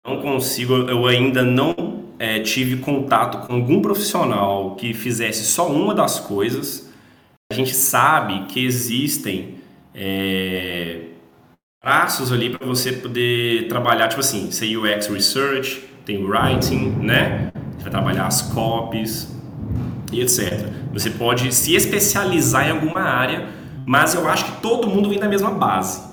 Não 0.08 0.22
consigo, 0.22 0.74
eu 0.74 1.06
ainda 1.06 1.44
não 1.44 1.76
é, 2.18 2.40
tive 2.40 2.78
contato 2.78 3.46
com 3.46 3.56
algum 3.56 3.82
profissional 3.82 4.76
que 4.76 4.94
fizesse 4.94 5.44
só 5.44 5.68
uma 5.68 5.94
das 5.94 6.20
coisas. 6.20 6.85
Gente 7.56 7.74
sabe 7.74 8.48
que 8.50 8.66
existem 8.66 9.56
é, 9.94 11.04
braços 11.82 12.34
ali 12.34 12.50
para 12.50 12.68
você 12.68 12.92
poder 12.92 13.70
trabalhar, 13.70 14.10
tipo 14.10 14.20
assim, 14.20 14.52
sei 14.52 14.76
UX 14.76 15.08
Research, 15.08 15.82
tem 16.06 16.26
writing, 16.26 16.90
né? 17.00 17.50
Você 17.78 17.84
vai 17.84 17.92
trabalhar 17.92 18.28
as 18.28 18.42
copies 18.42 19.34
e 20.12 20.20
etc. 20.20 20.68
Você 20.92 21.10
pode 21.12 21.54
se 21.56 21.74
especializar 21.76 22.68
em 22.68 22.72
alguma 22.72 23.00
área, 23.00 23.48
mas 23.86 24.14
eu 24.16 24.28
acho 24.28 24.46
que 24.46 24.62
todo 24.62 24.90
mundo 24.90 25.08
vem 25.08 25.18
da 25.18 25.30
mesma 25.30 25.52
base. 25.52 26.04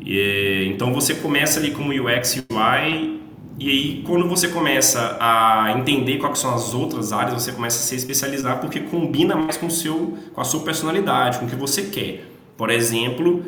E, 0.00 0.70
então 0.72 0.94
você 0.94 1.14
começa 1.16 1.60
ali 1.60 1.70
como 1.72 1.90
UX 1.90 2.42
UI 2.50 3.20
e 3.58 3.70
aí 3.70 4.02
quando 4.06 4.28
você 4.28 4.48
começa 4.48 5.16
a 5.20 5.74
entender 5.78 6.18
quais 6.18 6.38
são 6.38 6.54
as 6.54 6.74
outras 6.74 7.12
áreas, 7.12 7.42
você 7.42 7.52
começa 7.52 7.78
a 7.78 7.82
se 7.82 7.94
especializar 7.94 8.60
porque 8.60 8.80
combina 8.80 9.34
mais 9.34 9.56
com 9.56 9.66
o 9.66 9.70
seu 9.70 10.18
com 10.32 10.40
a 10.40 10.44
sua 10.44 10.60
personalidade, 10.60 11.38
com 11.38 11.46
o 11.46 11.48
que 11.48 11.56
você 11.56 11.84
quer. 11.84 12.26
Por 12.56 12.70
exemplo, 12.70 13.42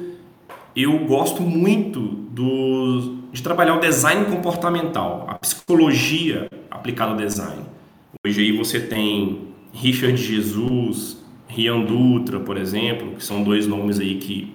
eu 0.74 0.98
gosto 1.06 1.42
muito 1.42 2.00
do 2.00 3.18
de 3.32 3.42
trabalhar 3.42 3.74
o 3.74 3.80
design 3.80 4.24
comportamental, 4.24 5.26
a 5.28 5.34
psicologia 5.34 6.48
aplicada 6.70 7.12
ao 7.12 7.16
design. 7.16 7.62
Hoje 8.26 8.40
aí 8.40 8.52
você 8.56 8.80
tem 8.80 9.48
Richard 9.72 10.16
Jesus, 10.16 11.22
Rian 11.46 11.80
Dutra, 11.80 12.40
por 12.40 12.56
exemplo, 12.56 13.14
que 13.16 13.24
são 13.24 13.42
dois 13.42 13.66
nomes 13.66 14.00
aí 14.00 14.16
que 14.16 14.52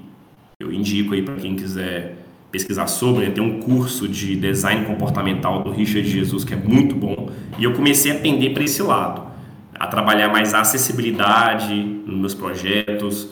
eu 0.60 0.72
indico 0.72 1.14
aí 1.14 1.22
para 1.22 1.36
quem 1.36 1.56
quiser 1.56 2.23
pesquisar 2.54 2.86
sobre. 2.86 3.26
Né? 3.26 3.32
Tem 3.32 3.44
um 3.44 3.60
curso 3.60 4.08
de 4.08 4.36
design 4.36 4.86
comportamental 4.86 5.64
do 5.64 5.72
Richard 5.72 6.08
Jesus 6.08 6.46
que 6.46 6.54
é 6.54 6.58
muito 6.58 6.96
bom 6.96 7.32
e 7.58 7.64
eu 7.64 7.74
comecei 7.74 8.12
a 8.12 8.16
aprender 8.16 8.52
para 8.52 8.64
esse 8.64 8.82
lado, 8.84 9.28
a 9.74 9.88
trabalhar 9.88 10.30
mais 10.30 10.54
a 10.54 10.62
acessibilidade 10.62 11.74
nos 11.74 12.20
meus 12.20 12.34
projetos. 12.36 13.28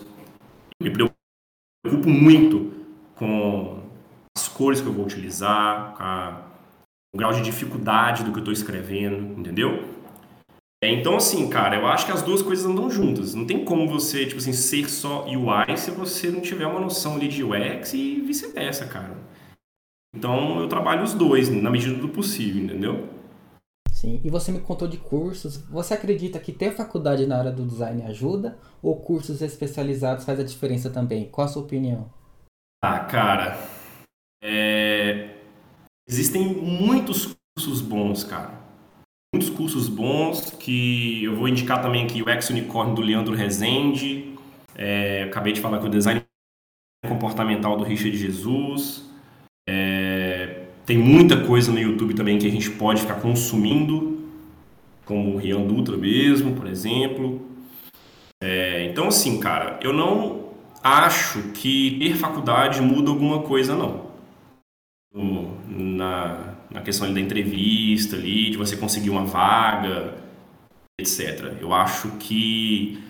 Eu 0.80 0.86
me 0.86 0.90
preocupo 0.90 2.10
muito 2.10 2.74
com 3.16 3.84
as 4.36 4.48
cores 4.48 4.82
que 4.82 4.88
eu 4.88 4.94
vou 4.94 5.06
utilizar, 5.06 5.96
a, 6.00 6.42
o 7.14 7.18
grau 7.18 7.32
de 7.32 7.42
dificuldade 7.42 8.24
do 8.24 8.32
que 8.32 8.38
eu 8.38 8.42
estou 8.42 8.54
escrevendo, 8.54 9.40
entendeu? 9.40 10.01
É, 10.84 10.92
então, 10.92 11.16
assim, 11.16 11.48
cara, 11.48 11.76
eu 11.76 11.86
acho 11.86 12.08
que 12.08 12.12
as 12.12 12.24
duas 12.24 12.42
coisas 12.42 12.66
andam 12.66 12.90
juntas. 12.90 13.36
Não 13.36 13.46
tem 13.46 13.64
como 13.64 13.88
você, 13.88 14.26
tipo 14.26 14.40
assim, 14.40 14.52
ser 14.52 14.90
só 14.90 15.26
UI 15.26 15.78
se 15.78 15.92
você 15.92 16.32
não 16.32 16.42
tiver 16.42 16.66
uma 16.66 16.80
noção 16.80 17.16
ali 17.16 17.28
de 17.28 17.44
UX 17.44 17.94
e 17.94 18.20
vice-versa, 18.22 18.88
cara. 18.88 19.16
Então, 20.16 20.60
eu 20.60 20.68
trabalho 20.68 21.04
os 21.04 21.14
dois, 21.14 21.50
na 21.50 21.70
medida 21.70 21.96
do 21.96 22.10
possível, 22.10 22.64
entendeu? 22.64 23.08
Sim, 23.92 24.20
e 24.24 24.32
você 24.32 24.52
me 24.52 24.60
contou 24.60 24.88
de 24.88 24.98
cursos. 24.98 25.58
Você 25.70 25.94
acredita 25.94 26.40
que 26.40 26.52
ter 26.52 26.76
faculdade 26.76 27.28
na 27.28 27.38
área 27.38 27.52
do 27.52 27.64
design 27.64 28.02
ajuda? 28.02 28.58
Ou 28.82 29.00
cursos 29.00 29.44
especializados 29.44 30.26
faz 30.26 30.40
a 30.40 30.44
diferença 30.44 30.90
também? 30.90 31.30
Qual 31.30 31.46
a 31.46 31.48
sua 31.48 31.62
opinião? 31.62 32.12
Ah, 32.84 33.02
cara, 33.02 33.60
é... 34.44 35.38
Existem 36.10 36.44
muitos 36.44 37.36
cursos 37.56 37.80
bons, 37.80 38.24
cara. 38.24 38.61
Cursos 39.52 39.88
bons 39.88 40.52
que 40.60 41.24
eu 41.24 41.36
vou 41.36 41.48
indicar 41.48 41.82
também 41.82 42.06
aqui 42.06 42.22
o 42.22 42.30
Ex 42.30 42.50
Unicorn 42.50 42.96
do 42.96 43.02
Leandro 43.02 43.36
Rezende. 43.36 44.36
É... 44.76 45.24
Acabei 45.24 45.54
de 45.54 45.62
falar 45.62 45.80
que 45.80 45.86
o 45.86 45.90
design 45.90 46.24
comportamental 47.08 47.78
do 47.78 47.84
Richard 47.84 48.16
Jesus. 48.18 49.10
É... 49.68 50.66
Tem 50.86 50.98
muita 50.98 51.46
coisa 51.46 51.72
no 51.72 51.80
YouTube 51.80 52.14
também 52.14 52.38
que 52.38 52.48
a 52.48 52.52
gente 52.52 52.70
pode 52.72 53.02
ficar 53.02 53.16
consumindo, 53.16 54.20
como 55.06 55.36
o 55.36 55.38
Rian 55.38 55.62
Dutra 55.62 55.96
mesmo, 55.96 56.56
por 56.56 56.68
exemplo. 56.68 57.48
É... 58.42 58.86
Então, 58.86 59.08
assim, 59.08 59.40
cara, 59.40 59.80
eu 59.84 59.94
não 59.94 60.50
acho 60.84 61.42
que 61.54 62.00
ter 62.00 62.16
faculdade 62.16 62.82
muda 62.82 63.12
alguma 63.12 63.44
coisa, 63.44 63.76
não 63.76 64.12
na, 66.02 66.51
na 66.72 66.82
questão 66.82 67.14
da 67.14 67.20
entrevista 67.20 68.16
ali, 68.16 68.50
de 68.50 68.58
você 68.58 68.78
conseguir 68.78 69.10
uma 69.10 69.26
vaga, 69.26 70.16
etc. 71.00 71.58
Eu 71.60 71.74
acho 71.74 72.10
que 72.18 73.04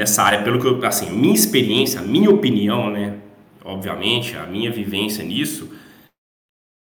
essa 0.00 0.22
área, 0.22 0.42
pelo 0.42 0.60
que 0.60 0.66
eu, 0.66 0.84
assim, 0.86 1.10
minha 1.10 1.34
experiência, 1.34 2.00
a 2.00 2.02
minha 2.02 2.30
opinião, 2.30 2.90
né, 2.90 3.18
obviamente, 3.64 4.36
a 4.36 4.46
minha 4.46 4.70
vivência 4.70 5.24
nisso, 5.24 5.68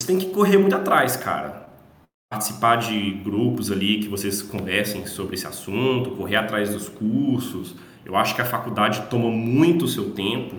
você 0.02 0.08
tem 0.08 0.20
que 0.20 0.32
correr 0.32 0.58
muito 0.58 0.76
atrás, 0.76 1.16
cara. 1.16 1.64
Participar 2.32 2.78
de 2.78 3.12
grupos 3.12 3.72
ali 3.72 4.00
que 4.00 4.08
vocês 4.08 4.42
conversem 4.42 5.06
sobre 5.06 5.36
esse 5.36 5.48
assunto, 5.48 6.12
correr 6.12 6.36
atrás 6.36 6.72
dos 6.72 6.90
cursos. 6.90 7.76
Eu 8.04 8.16
acho 8.16 8.36
que 8.36 8.42
a 8.42 8.46
faculdade 8.46 9.08
toma 9.10 9.30
muito 9.30 9.86
o 9.86 9.88
seu 9.88 10.12
tempo 10.12 10.56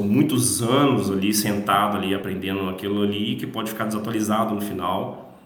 são 0.00 0.08
muitos 0.08 0.62
anos 0.62 1.10
ali 1.10 1.34
sentado 1.34 1.98
ali 1.98 2.14
aprendendo 2.14 2.70
aquilo 2.70 3.02
ali 3.02 3.36
que 3.36 3.46
pode 3.46 3.70
ficar 3.70 3.84
desatualizado 3.84 4.54
no 4.54 4.60
final. 4.62 5.38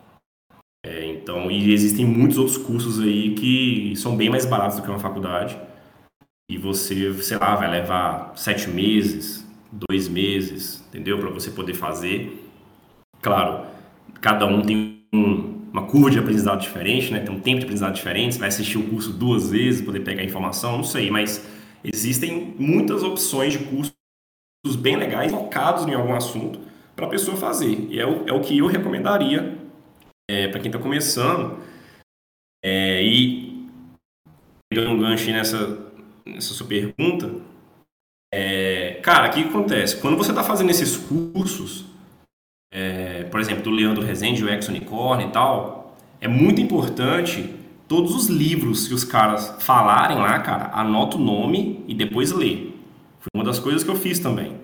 É, 0.87 1.07
então, 1.07 1.51
e 1.51 1.73
existem 1.73 2.07
muitos 2.07 2.39
outros 2.39 2.57
cursos 2.57 3.01
aí 3.01 3.35
que 3.35 3.97
são 3.97 4.17
bem 4.17 4.31
mais 4.31 4.47
baratos 4.47 4.77
do 4.77 4.83
que 4.83 4.89
uma 4.89 5.01
faculdade. 5.01 5.59
E 6.49 6.57
você, 6.57 7.13
sei 7.15 7.39
lá, 7.39 7.57
vai 7.57 7.69
levar 7.69 8.33
sete 8.37 8.69
meses, 8.69 9.45
dois 9.73 10.09
meses, 10.09 10.85
entendeu? 10.89 11.19
Para 11.19 11.31
você 11.31 11.51
poder 11.51 11.75
fazer. 11.75 12.49
Claro, 13.21 13.67
cada 14.21 14.47
um 14.47 14.63
tem 14.63 15.01
um, 15.13 15.63
uma 15.73 15.87
curva 15.87 16.11
de 16.11 16.19
aprendizado 16.19 16.61
diferente, 16.61 17.11
né? 17.11 17.21
Tem 17.21 17.35
um 17.35 17.41
tempo 17.41 17.59
de 17.59 17.65
aprendizado 17.65 17.95
diferente. 17.95 18.35
Você 18.35 18.41
vai 18.41 18.49
assistir 18.49 18.79
o 18.79 18.85
curso 18.85 19.11
duas 19.11 19.51
vezes, 19.51 19.81
poder 19.81 20.01
pegar 20.01 20.23
informação, 20.23 20.77
não 20.77 20.85
sei, 20.85 21.11
mas 21.11 21.45
existem 21.83 22.55
muitas 22.59 23.03
opções 23.03 23.55
de 23.55 23.61
curso 23.61 23.93
bem 24.77 24.97
legais, 24.97 25.31
focados 25.31 25.87
em 25.87 25.95
algum 25.95 26.15
assunto, 26.15 26.59
para 26.97 27.07
a 27.07 27.11
pessoa 27.11 27.37
fazer. 27.37 27.87
E 27.91 28.01
é 28.01 28.07
o, 28.07 28.27
é 28.27 28.33
o 28.33 28.41
que 28.41 28.57
eu 28.59 28.67
recomendaria 28.67 29.59
é, 30.29 30.49
para 30.49 30.61
quem 30.61 30.71
está 30.71 30.79
começando. 30.79 31.59
É, 32.65 33.03
e 33.03 33.69
pegando 34.73 34.91
um 34.91 34.99
gancho 34.99 35.31
nessa, 35.31 35.93
nessa 36.27 36.55
sua 36.55 36.67
pergunta, 36.67 37.31
é, 38.33 39.01
cara, 39.03 39.29
o 39.29 39.33
que 39.33 39.43
acontece? 39.43 40.01
Quando 40.01 40.17
você 40.17 40.31
está 40.31 40.43
fazendo 40.43 40.71
esses 40.71 40.97
cursos, 40.97 41.85
é, 42.73 43.25
por 43.25 43.39
exemplo, 43.39 43.63
do 43.63 43.71
Leandro 43.71 44.03
Rezende, 44.03 44.43
o 44.43 44.49
Ex 44.49 44.69
Unicorn 44.69 45.25
e 45.25 45.31
tal, 45.31 45.97
é 46.21 46.27
muito 46.27 46.61
importante 46.61 47.55
todos 47.87 48.15
os 48.15 48.29
livros 48.29 48.89
que 48.89 48.95
os 48.95 49.05
caras 49.05 49.57
falarem 49.61 50.17
lá, 50.17 50.39
cara, 50.41 50.71
anota 50.73 51.17
o 51.17 51.21
nome 51.21 51.85
e 51.87 51.95
depois 51.95 52.33
lê. 52.33 52.74
Foi 53.25 53.31
uma 53.35 53.45
das 53.45 53.59
coisas 53.59 53.83
que 53.83 53.89
eu 53.89 53.97
fiz 53.97 54.19
também. 54.19 54.61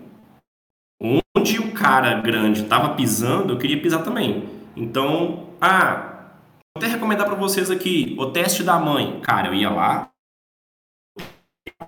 Onde 1.01 1.59
o 1.59 1.73
cara 1.73 2.21
grande 2.21 2.63
estava 2.63 2.95
pisando, 2.95 3.55
eu 3.55 3.59
queria 3.59 3.81
pisar 3.81 4.05
também. 4.05 4.47
Então, 4.77 5.49
ah, 5.59 6.35
vou 6.77 6.77
até 6.77 6.87
recomendar 6.87 7.27
para 7.27 7.37
vocês 7.37 7.71
aqui 7.71 8.15
o 8.19 8.27
teste 8.27 8.63
da 8.63 8.79
mãe. 8.79 9.19
Cara, 9.23 9.49
eu 9.49 9.55
ia 9.55 9.71
lá, 9.71 10.11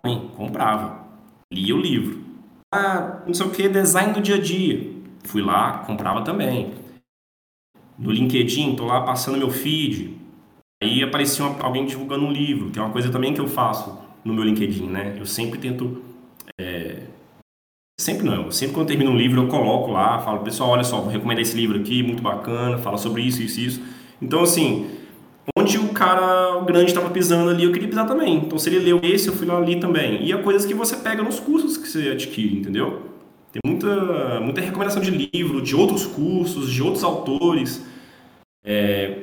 mãe, 0.03 0.31
comprava, 0.35 1.07
lia 1.53 1.77
o 1.77 1.81
livro. 1.81 2.25
Ah, 2.75 3.23
não 3.27 3.35
sei 3.35 3.47
o 3.47 3.51
que, 3.51 3.69
design 3.69 4.15
do 4.15 4.23
dia 4.23 4.37
a 4.37 4.41
dia. 4.41 4.91
Fui 5.25 5.43
lá, 5.43 5.81
comprava 5.81 6.23
também. 6.23 6.73
No 7.99 8.11
LinkedIn, 8.11 8.77
tô 8.77 8.87
lá 8.87 9.03
passando 9.03 9.37
meu 9.37 9.51
feed. 9.51 10.17
Aí 10.83 11.03
aparecia 11.03 11.45
alguém 11.61 11.85
divulgando 11.85 12.25
um 12.25 12.33
livro, 12.33 12.71
que 12.71 12.79
é 12.79 12.83
uma 12.83 12.91
coisa 12.91 13.13
também 13.13 13.35
que 13.35 13.41
eu 13.43 13.47
faço 13.47 14.01
no 14.25 14.33
meu 14.33 14.43
LinkedIn, 14.43 14.87
né? 14.87 15.15
Eu 15.19 15.27
sempre 15.27 15.59
tento 15.59 16.12
sempre 18.03 18.27
não, 18.27 18.51
sempre 18.51 18.75
quando 18.75 18.89
termino 18.89 19.13
um 19.13 19.17
livro 19.17 19.43
eu 19.43 19.47
coloco 19.47 19.93
lá, 19.93 20.19
falo, 20.19 20.41
pessoal, 20.41 20.71
olha 20.71 20.83
só, 20.83 21.01
vou 21.01 21.09
recomendar 21.09 21.41
esse 21.41 21.57
livro 21.57 21.79
aqui, 21.79 22.03
muito 22.03 22.23
bacana, 22.23 22.77
fala 22.79 22.99
sobre 22.99 23.23
isso, 23.23 23.41
isso, 23.43 23.61
isso. 23.61 23.83
Então, 24.21 24.43
assim, 24.43 24.91
onde 25.57 25.79
o 25.79 25.89
cara 25.91 26.61
grande 26.67 26.87
estava 26.87 27.11
pisando 27.11 27.51
ali, 27.51 27.65
eu 27.65 27.73
queria 27.73 27.89
pisar 27.89 28.07
também. 28.07 28.37
Então, 28.39 28.59
se 28.59 28.69
ele 28.69 28.81
leu 28.81 29.01
esse, 29.03 29.29
eu 29.29 29.35
fui 29.35 29.47
lá 29.47 29.57
ali 29.57 29.79
também. 29.79 30.25
E 30.25 30.33
é 30.33 30.37
coisas 30.37 30.65
que 30.65 30.75
você 30.75 30.97
pega 30.97 31.23
nos 31.23 31.39
cursos 31.39 31.77
que 31.77 31.89
você 31.89 32.11
adquire, 32.11 32.59
entendeu? 32.59 33.03
Tem 33.53 33.61
muita, 33.65 34.41
muita 34.41 34.61
recomendação 34.61 35.01
de 35.01 35.11
livro, 35.11 35.63
de 35.63 35.77
outros 35.77 36.05
cursos, 36.05 36.73
de 36.73 36.83
outros 36.83 37.05
autores. 37.05 37.85
É, 38.65 39.19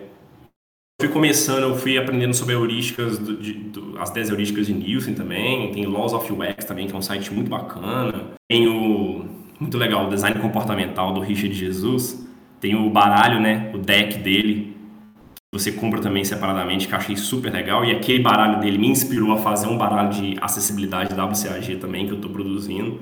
fui 1.00 1.08
começando, 1.08 1.64
eu 1.64 1.76
fui 1.78 1.98
aprendendo 1.98 2.34
sobre 2.34 2.54
heurísticas, 2.54 3.18
do, 3.18 3.38
de, 3.38 3.54
do, 3.54 3.98
as 4.00 4.10
10 4.10 4.30
heurísticas 4.30 4.68
de 4.68 4.74
Nielsen 4.74 5.14
também, 5.14 5.72
tem 5.72 5.86
Laws 5.86 6.14
of 6.14 6.32
UX 6.32 6.66
também, 6.66 6.88
que 6.88 6.94
é 6.94 6.98
um 6.98 7.02
site 7.02 7.34
muito 7.34 7.50
bacana. 7.50 8.32
Tem 8.48 8.68
o, 8.68 9.26
muito 9.60 9.78
legal, 9.78 10.08
o 10.08 10.10
Design 10.10 10.40
Comportamental 10.40 11.14
do 11.14 11.22
Richard 11.22 11.54
Jesus. 11.54 12.28
Tem 12.60 12.76
o 12.76 12.90
baralho, 12.90 13.40
né, 13.40 13.72
o 13.74 13.78
deck 13.78 14.18
dele, 14.18 14.78
você 15.52 15.72
compra 15.72 16.00
também 16.00 16.24
separadamente, 16.24 16.88
que 16.88 16.94
eu 16.94 16.98
achei 16.98 17.18
super 17.18 17.52
legal. 17.52 17.84
E 17.84 17.92
aquele 17.92 18.22
baralho 18.22 18.60
dele 18.60 18.78
me 18.78 18.88
inspirou 18.88 19.32
a 19.32 19.38
fazer 19.38 19.68
um 19.68 19.78
baralho 19.78 20.10
de 20.10 20.38
acessibilidade 20.40 21.16
da 21.16 21.26
WCAG 21.26 21.78
também, 21.78 22.06
que 22.06 22.12
eu 22.12 22.18
estou 22.18 22.30
produzindo. 22.30 23.00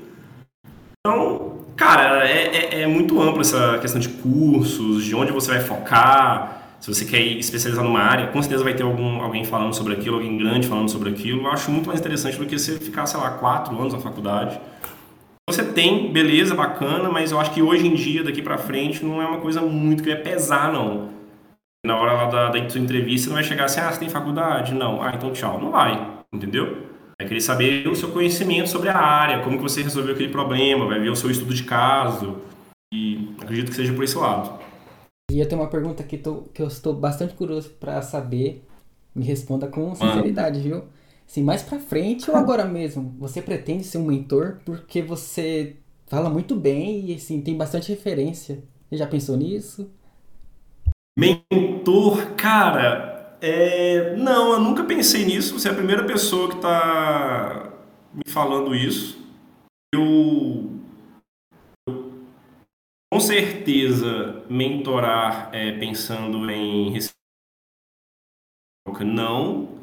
Então, 1.00 1.66
cara, 1.76 2.26
é, 2.26 2.56
é, 2.56 2.82
é, 2.84 2.88
muito 2.88 3.22
amplo 3.22 3.42
essa 3.42 3.78
questão 3.80 4.00
de 4.00 4.08
cursos, 4.08 5.04
de 5.04 5.14
onde 5.14 5.34
você 5.34 5.52
vai 5.52 5.60
focar. 5.60 6.67
Se 6.88 6.94
você 6.94 7.04
quer 7.04 7.20
ir 7.20 7.38
especializar 7.38 7.84
numa 7.84 8.00
área, 8.00 8.28
com 8.28 8.42
certeza 8.42 8.64
vai 8.64 8.74
ter 8.74 8.84
algum, 8.84 9.22
alguém 9.22 9.44
falando 9.44 9.74
sobre 9.74 9.92
aquilo, 9.92 10.16
alguém 10.16 10.38
grande 10.38 10.70
falando 10.70 10.88
sobre 10.88 11.10
aquilo. 11.10 11.42
Eu 11.42 11.52
acho 11.52 11.70
muito 11.70 11.86
mais 11.86 12.00
interessante 12.00 12.38
do 12.38 12.46
que 12.46 12.58
você 12.58 12.80
ficar, 12.80 13.06
sei 13.06 13.20
lá, 13.20 13.32
quatro 13.32 13.78
anos 13.78 13.92
na 13.92 14.00
faculdade. 14.00 14.58
Você 15.50 15.66
tem, 15.66 16.14
beleza, 16.14 16.56
bacana, 16.56 17.10
mas 17.10 17.34
eu 17.34 17.42
acho 17.42 17.52
que 17.52 17.62
hoje 17.62 17.86
em 17.86 17.94
dia, 17.94 18.24
daqui 18.24 18.42
para 18.42 18.58
frente, 18.58 19.04
não 19.04 19.22
é 19.22 19.26
uma 19.26 19.42
coisa 19.42 19.60
muito 19.60 20.02
que 20.02 20.10
vai 20.10 20.22
pesar, 20.22 20.72
não 20.72 21.10
na 21.86 21.98
hora 21.98 22.14
lá 22.14 22.26
da, 22.26 22.50
da 22.52 22.70
sua 22.70 22.80
entrevista, 22.80 23.28
não 23.28 23.36
vai 23.36 23.44
chegar 23.44 23.66
assim, 23.66 23.82
ah, 23.82 23.92
você 23.92 24.00
tem 24.00 24.10
faculdade? 24.10 24.74
Não. 24.74 25.02
Ah, 25.02 25.12
então 25.14 25.32
tchau. 25.34 25.60
Não 25.60 25.72
vai, 25.72 26.08
entendeu? 26.34 26.86
Vai 27.20 27.28
querer 27.28 27.42
saber 27.42 27.86
o 27.88 27.96
seu 27.96 28.12
conhecimento 28.12 28.70
sobre 28.70 28.88
a 28.88 28.98
área, 28.98 29.44
como 29.44 29.58
que 29.58 29.64
você 29.64 29.82
resolveu 29.82 30.14
aquele 30.14 30.30
problema, 30.30 30.86
vai 30.86 31.00
ver 31.00 31.10
o 31.10 31.16
seu 31.18 31.30
estudo 31.30 31.54
de 31.54 31.64
caso. 31.64 32.38
E 32.94 33.36
acredito 33.42 33.72
que 33.72 33.76
seja 33.76 33.94
por 33.94 34.06
esse 34.06 34.18
lado. 34.18 34.68
E 35.30 35.40
eu 35.40 35.48
tenho 35.48 35.62
uma 35.62 35.70
pergunta 35.70 36.04
que, 36.04 36.18
tô, 36.18 36.44
que 36.54 36.62
eu 36.62 36.68
estou 36.68 36.94
bastante 36.94 37.34
curioso 37.34 37.70
para 37.72 38.02
saber. 38.02 38.66
Me 39.14 39.26
responda 39.26 39.68
com 39.68 39.94
sinceridade, 39.94 40.62
viu? 40.62 40.86
Assim, 41.28 41.44
mais 41.44 41.62
pra 41.62 41.80
frente 41.80 42.30
ou 42.32 42.38
agora 42.38 42.64
mesmo? 42.64 43.14
Você 43.20 43.42
pretende 43.42 43.84
ser 43.84 43.98
um 43.98 44.06
mentor 44.06 44.60
porque 44.64 45.02
você 45.02 45.76
fala 46.08 46.30
muito 46.30 46.56
bem 46.56 47.10
e 47.10 47.16
assim, 47.16 47.42
tem 47.42 47.58
bastante 47.58 47.90
referência. 47.90 48.64
Você 48.90 48.98
já 48.98 49.06
pensou 49.06 49.36
nisso? 49.36 49.92
Mentor, 51.20 52.36
cara, 52.36 53.38
é... 53.42 54.16
não, 54.16 54.54
eu 54.54 54.62
nunca 54.62 54.86
pensei 54.86 55.26
nisso. 55.26 55.60
Você 55.60 55.68
é 55.68 55.72
a 55.72 55.76
primeira 55.76 56.06
pessoa 56.06 56.48
que 56.48 56.56
está 56.56 57.74
me 58.14 58.32
falando 58.32 58.74
isso. 58.74 59.18
Eu, 59.94 60.04
eu 60.04 60.77
com 63.12 63.20
certeza 63.20 64.44
mentorar 64.50 65.50
é, 65.54 65.72
pensando 65.74 66.50
em 66.50 66.98
não. 69.02 69.78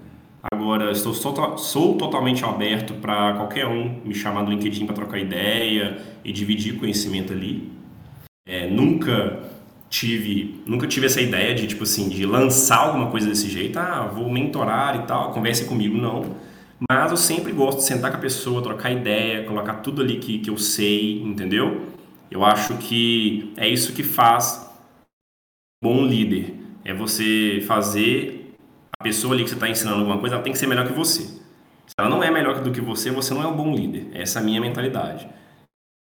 Agora 0.53 0.93
estou 0.93 1.15
sou, 1.15 1.59
sou 1.59 1.97
totalmente 1.97 2.45
aberto 2.45 2.95
para 2.95 3.35
qualquer 3.35 3.67
um 3.67 4.01
me 4.05 4.15
chamar 4.15 4.43
do 4.43 4.51
LinkedIn 4.51 4.87
para 4.87 4.95
trocar 4.95 5.19
ideia 5.19 6.03
e 6.23 6.33
dividir 6.33 6.79
conhecimento 6.79 7.33
ali. 7.33 7.73
É, 8.47 8.69
nunca 8.69 9.43
tive, 9.89 10.63
nunca 10.67 10.87
tive 10.87 11.07
essa 11.07 11.21
ideia 11.21 11.55
de, 11.55 11.67
tipo 11.67 11.85
assim, 11.85 12.09
de 12.11 12.27
lançar 12.27 12.79
alguma 12.79 13.11
coisa 13.11 13.29
desse 13.29 13.49
jeito, 13.49 13.79
ah, 13.79 14.07
vou 14.07 14.31
mentorar 14.31 14.97
e 14.97 15.07
tal, 15.07 15.33
converse 15.33 15.65
comigo, 15.65 15.97
não. 15.97 16.37
Mas 16.91 17.11
eu 17.11 17.17
sempre 17.17 17.53
gosto 17.53 17.79
de 17.79 17.85
sentar 17.85 18.11
com 18.11 18.19
a 18.19 18.21
pessoa, 18.21 18.61
trocar 18.61 18.91
ideia, 18.91 19.45
colocar 19.45 19.75
tudo 19.75 20.03
ali 20.03 20.19
que, 20.19 20.41
que 20.41 20.51
eu 20.51 20.59
sei, 20.59 21.23
entendeu? 21.23 21.94
Eu 22.35 22.45
acho 22.45 22.77
que 22.79 23.53
é 23.57 23.69
isso 23.69 23.93
que 23.93 24.03
faz 24.03 24.69
bom 25.81 26.05
líder. 26.05 26.53
É 26.85 26.93
você 26.93 27.63
fazer 27.65 28.57
a 28.99 29.05
pessoa 29.05 29.35
ali 29.35 29.45
que 29.45 29.51
você 29.51 29.55
está 29.55 29.69
ensinando 29.69 30.01
alguma 30.01 30.19
coisa, 30.19 30.35
ela 30.35 30.43
tem 30.43 30.53
que 30.53 30.59
ser 30.59 30.67
melhor 30.67 30.85
que 30.85 30.93
você. 30.93 31.23
Se 31.23 31.95
ela 31.97 32.09
não 32.09 32.25
é 32.25 32.33
melhor 32.33 32.61
do 32.61 32.73
que 32.73 32.81
você, 32.81 33.13
você 33.13 33.33
não 33.33 33.43
é 33.45 33.47
um 33.47 33.57
bom 33.57 33.73
líder. 33.73 34.09
Essa 34.13 34.41
é 34.41 34.43
a 34.43 34.45
minha 34.45 34.61
mentalidade. 34.61 35.29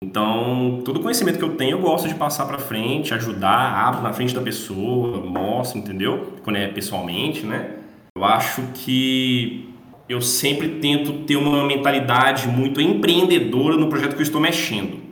Então, 0.03 0.81
todo 0.83 1.01
conhecimento 1.01 1.37
que 1.37 1.43
eu 1.43 1.55
tenho, 1.55 1.77
eu 1.77 1.81
gosto 1.81 2.07
de 2.07 2.15
passar 2.15 2.47
para 2.47 2.57
frente, 2.57 3.13
ajudar, 3.13 3.87
abro 3.87 4.01
na 4.01 4.11
frente 4.11 4.33
da 4.33 4.41
pessoa, 4.41 5.23
mostro, 5.23 5.77
entendeu? 5.77 6.33
Quando 6.43 6.55
é 6.55 6.67
pessoalmente, 6.67 7.45
né? 7.45 7.77
Eu 8.17 8.25
acho 8.25 8.63
que 8.73 9.69
eu 10.09 10.19
sempre 10.19 10.79
tento 10.79 11.25
ter 11.25 11.35
uma 11.35 11.63
mentalidade 11.63 12.47
muito 12.47 12.81
empreendedora 12.81 13.77
no 13.77 13.87
projeto 13.87 14.15
que 14.15 14.19
eu 14.19 14.23
estou 14.23 14.41
mexendo. 14.41 15.02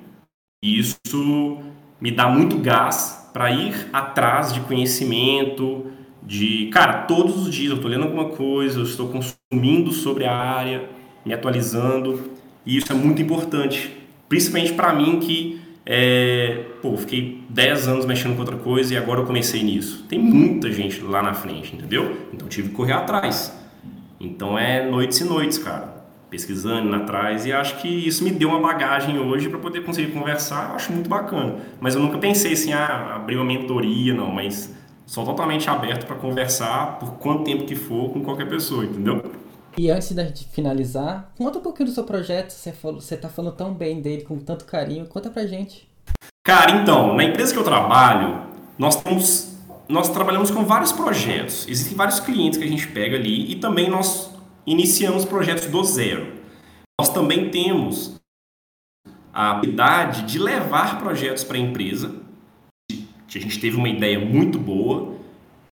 E 0.62 0.80
isso 0.80 1.60
me 2.00 2.12
dá 2.12 2.28
muito 2.28 2.58
gás 2.58 3.30
para 3.34 3.52
ir 3.52 3.74
atrás 3.92 4.54
de 4.54 4.60
conhecimento, 4.62 5.88
de, 6.22 6.70
cara, 6.72 7.04
todos 7.04 7.48
os 7.48 7.54
dias 7.54 7.72
eu 7.72 7.76
estou 7.78 7.90
lendo 7.90 8.04
alguma 8.04 8.30
coisa, 8.30 8.80
eu 8.80 8.84
estou 8.84 9.10
consumindo 9.10 9.92
sobre 9.92 10.26
a 10.26 10.36
área, 10.36 10.90
me 11.26 11.34
atualizando, 11.34 12.32
e 12.66 12.78
isso 12.78 12.92
é 12.92 12.96
muito 12.96 13.22
importante 13.22 14.02
Principalmente 14.32 14.72
para 14.72 14.94
mim 14.94 15.20
que, 15.20 15.60
é, 15.86 16.64
pô, 16.82 16.96
fiquei 16.96 17.44
10 17.50 17.90
anos 17.90 18.06
mexendo 18.06 18.34
com 18.34 18.40
outra 18.40 18.56
coisa 18.56 18.94
e 18.94 18.98
agora 18.98 19.20
eu 19.20 19.26
comecei 19.26 19.62
nisso. 19.62 20.06
Tem 20.08 20.18
muita 20.18 20.72
gente 20.72 21.02
lá 21.02 21.22
na 21.22 21.34
frente, 21.34 21.76
entendeu? 21.76 22.16
Então 22.34 22.48
tive 22.48 22.70
que 22.70 22.74
correr 22.74 22.94
atrás. 22.94 23.54
Então 24.22 24.58
é 24.58 24.90
noites 24.90 25.20
e 25.20 25.26
noites, 25.26 25.58
cara. 25.58 25.91
Pesquisando 26.32 26.96
atrás 26.96 27.46
e 27.46 27.52
acho 27.52 27.82
que 27.82 27.90
isso 27.90 28.24
me 28.24 28.32
deu 28.32 28.48
uma 28.48 28.60
bagagem 28.62 29.20
hoje 29.20 29.50
para 29.50 29.60
poder 29.60 29.84
conseguir 29.84 30.14
conversar. 30.14 30.70
Eu 30.70 30.76
acho 30.76 30.94
muito 30.94 31.10
bacana. 31.10 31.58
Mas 31.82 31.94
eu 31.94 32.02
nunca 32.02 32.18
pensei 32.18 32.54
assim, 32.54 32.72
ah, 32.72 33.16
abrir 33.16 33.36
uma 33.36 33.44
mentoria, 33.44 34.14
não. 34.14 34.32
Mas 34.32 34.74
sou 35.06 35.26
totalmente 35.26 35.70
aberto 35.70 36.08
para 36.08 36.16
conversar 36.16 37.00
por 37.00 37.16
quanto 37.16 37.44
tempo 37.44 37.66
que 37.66 37.76
for 37.76 38.12
com 38.12 38.24
qualquer 38.24 38.48
pessoa, 38.48 38.86
entendeu? 38.86 39.22
E 39.78 39.90
antes 39.90 40.14
da 40.14 40.24
gente 40.24 40.48
finalizar, 40.48 41.32
conta 41.38 41.60
um 41.60 41.62
pouquinho 41.62 41.90
do 41.90 41.94
seu 41.94 42.06
projeto. 42.06 42.52
Você, 42.52 42.72
falou, 42.72 43.02
você 43.02 43.18
tá 43.18 43.28
falando 43.28 43.54
tão 43.54 43.74
bem 43.74 44.02
dele, 44.02 44.24
com 44.24 44.40
tanto 44.40 44.64
carinho. 44.64 45.06
Conta 45.06 45.30
pra 45.30 45.46
gente. 45.46 45.86
Cara, 46.46 46.72
então, 46.72 47.14
na 47.14 47.26
empresa 47.26 47.52
que 47.52 47.60
eu 47.60 47.64
trabalho, 47.64 48.42
nós 48.78 48.96
temos. 49.04 49.52
Nós 49.90 50.08
trabalhamos 50.08 50.50
com 50.50 50.64
vários 50.64 50.94
projetos. 50.94 51.68
Existem 51.68 51.98
vários 51.98 52.22
clientes 52.22 52.58
que 52.58 52.64
a 52.64 52.68
gente 52.68 52.88
pega 52.88 53.18
ali 53.18 53.52
e 53.52 53.56
também 53.56 53.90
nós 53.90 54.32
iniciamos 54.66 55.26
projetos 55.26 55.66
do 55.66 55.84
zero. 55.84 56.34
Nós 57.00 57.10
também 57.10 57.50
temos 57.50 58.20
a 59.34 59.52
habilidade 59.52 60.24
de 60.24 60.38
levar 60.38 61.00
projetos 61.00 61.44
para 61.44 61.58
a 61.58 61.60
empresa. 61.60 62.16
A 62.92 63.40
gente 63.40 63.60
teve 63.60 63.78
uma 63.78 63.90
ideia 63.90 64.20
muito 64.20 64.60
boa 64.60 65.22